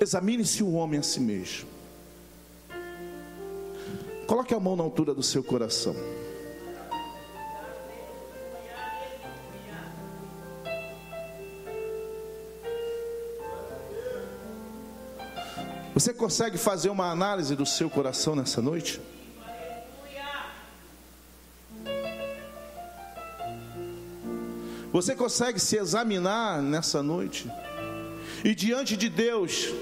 Examine-se 0.00 0.62
o 0.62 0.72
homem 0.72 0.98
a 0.98 1.02
si 1.02 1.20
mesmo. 1.20 1.68
Coloque 4.26 4.54
a 4.54 4.58
mão 4.58 4.74
na 4.74 4.82
altura 4.82 5.12
do 5.12 5.22
seu 5.22 5.44
coração. 5.44 5.94
Você 15.92 16.14
consegue 16.14 16.56
fazer 16.56 16.88
uma 16.88 17.10
análise 17.10 17.54
do 17.54 17.66
seu 17.66 17.90
coração 17.90 18.34
nessa 18.34 18.62
noite? 18.62 18.98
Você 24.90 25.14
consegue 25.14 25.60
se 25.60 25.76
examinar 25.76 26.62
nessa 26.62 27.02
noite? 27.02 27.50
E 28.42 28.54
diante 28.54 28.96
de 28.96 29.08
Deus, 29.10 29.74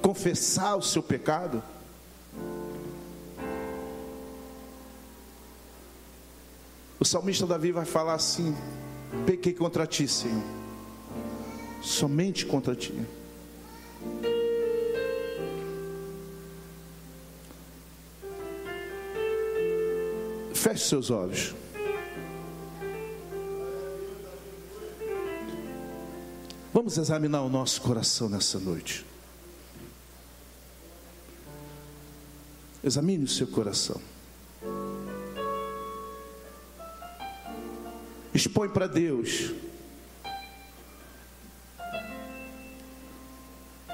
confessar 0.00 0.76
o 0.76 0.82
seu 0.82 1.02
pecado? 1.02 1.62
O 6.98 7.04
salmista 7.04 7.46
Davi 7.46 7.72
vai 7.72 7.84
falar 7.84 8.14
assim: 8.14 8.56
pequei 9.26 9.52
contra 9.52 9.86
ti, 9.86 10.08
Senhor, 10.08 10.42
somente 11.82 12.46
contra 12.46 12.74
ti. 12.74 12.94
Feche 20.54 20.84
seus 20.84 21.10
olhos. 21.10 21.54
Vamos 26.82 26.98
examinar 26.98 27.42
o 27.42 27.48
nosso 27.48 27.80
coração 27.80 28.28
nessa 28.28 28.58
noite. 28.58 29.06
Examine 32.82 33.22
o 33.22 33.28
seu 33.28 33.46
coração. 33.46 34.02
Expõe 38.34 38.68
para 38.68 38.88
Deus 38.88 39.52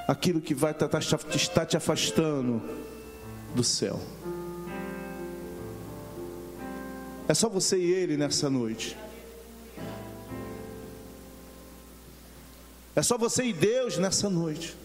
aquilo 0.07 0.41
que 0.41 0.55
vai 0.55 0.71
estar 0.71 1.65
te 1.67 1.77
afastando 1.77 2.59
do 3.53 3.63
céu. 3.63 4.01
É 7.27 7.35
só 7.35 7.47
você 7.47 7.77
e 7.77 7.93
Ele 7.93 8.17
nessa 8.17 8.49
noite. 8.49 8.97
É 12.99 13.01
só 13.01 13.17
você 13.17 13.45
e 13.45 13.53
Deus 13.53 13.97
nessa 13.97 14.29
noite. 14.29 14.75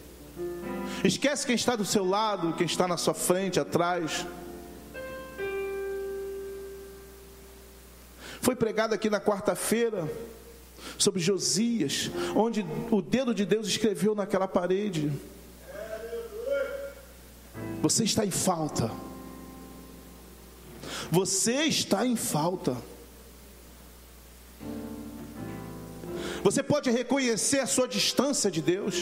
Esquece 1.03 1.45
quem 1.45 1.53
está 1.53 1.75
do 1.75 1.83
seu 1.83 2.05
lado, 2.05 2.53
quem 2.53 2.65
está 2.65 2.87
na 2.87 2.95
sua 2.95 3.13
frente, 3.13 3.59
atrás. 3.59 4.25
Foi 8.39 8.55
pregado 8.55 8.95
aqui 8.95 9.09
na 9.09 9.19
quarta-feira 9.19 10.09
sobre 10.97 11.19
Josias, 11.19 12.09
onde 12.33 12.65
o 12.89 13.01
dedo 13.01 13.35
de 13.35 13.43
Deus 13.43 13.67
escreveu 13.67 14.15
naquela 14.15 14.47
parede. 14.47 15.11
Você 17.81 18.05
está 18.05 18.25
em 18.25 18.31
falta. 18.31 18.89
Você 21.11 21.63
está 21.65 22.07
em 22.07 22.15
falta. 22.15 22.77
Você 26.45 26.61
pode 26.61 26.91
reconhecer 26.91 27.59
a 27.59 27.65
sua 27.65 27.87
distância 27.87 28.51
de 28.51 28.61
Deus. 28.61 28.95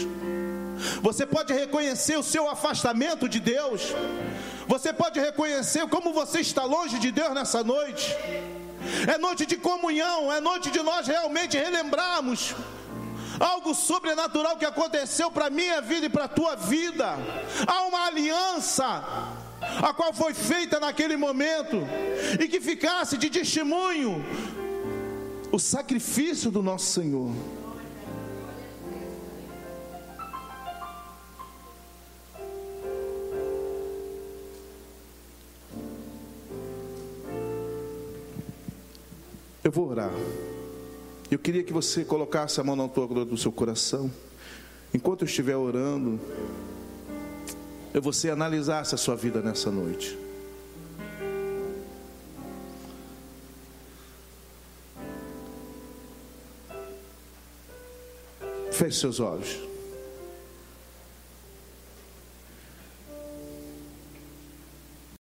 Você 1.02 1.26
pode 1.26 1.52
reconhecer 1.52 2.16
o 2.18 2.24
seu 2.24 2.50
afastamento 2.50 3.28
de 3.28 3.42
Deus. 3.42 3.82
Você 4.66 4.94
pode 4.94 5.20
reconhecer 5.20 5.86
como 5.90 6.14
você 6.14 6.40
está 6.40 6.64
longe 6.64 6.98
de 7.00 7.12
Deus 7.12 7.34
nessa 7.34 7.62
noite. 7.62 8.16
É 9.14 9.18
noite 9.18 9.46
de 9.46 9.58
comunhão, 9.58 10.32
é 10.32 10.40
noite 10.40 10.72
de 10.72 10.82
nós 10.82 11.06
realmente 11.06 11.58
relembrarmos 11.58 12.56
algo 13.38 13.74
sobrenatural 13.76 14.56
que 14.56 14.66
aconteceu 14.74 15.30
para 15.30 15.50
minha 15.50 15.82
vida 15.82 16.06
e 16.06 16.10
para 16.10 16.30
tua 16.30 16.56
vida. 16.56 17.08
Há 17.68 17.82
uma 17.90 18.06
aliança 18.06 19.04
a 19.82 19.94
qual 19.94 20.14
foi 20.14 20.34
feita 20.34 20.80
naquele 20.80 21.18
momento 21.18 21.86
e 22.40 22.48
que 22.48 22.62
ficasse 22.62 23.18
de 23.18 23.30
testemunho 23.30 24.24
o 25.54 25.60
sacrifício 25.60 26.50
do 26.50 26.64
nosso 26.64 27.00
Senhor. 27.00 27.32
Eu 39.64 39.72
vou 39.72 39.90
orar. 39.90 40.10
Eu 41.30 41.38
queria 41.38 41.64
que 41.64 41.72
você 41.72 42.04
colocasse 42.04 42.60
a 42.60 42.64
mão 42.64 42.76
na 42.76 42.82
altura 42.82 43.24
do 43.24 43.38
seu 43.38 43.52
coração. 43.52 44.12
Enquanto 44.92 45.22
eu 45.22 45.28
estiver 45.28 45.56
orando, 45.56 46.20
eu 47.94 48.02
você 48.02 48.32
analisasse 48.32 48.96
a 48.96 48.98
sua 48.98 49.16
vida 49.16 49.40
nessa 49.40 49.70
noite. 49.70 50.23
Feche 58.74 58.98
seus 58.98 59.20
olhos. 59.20 59.73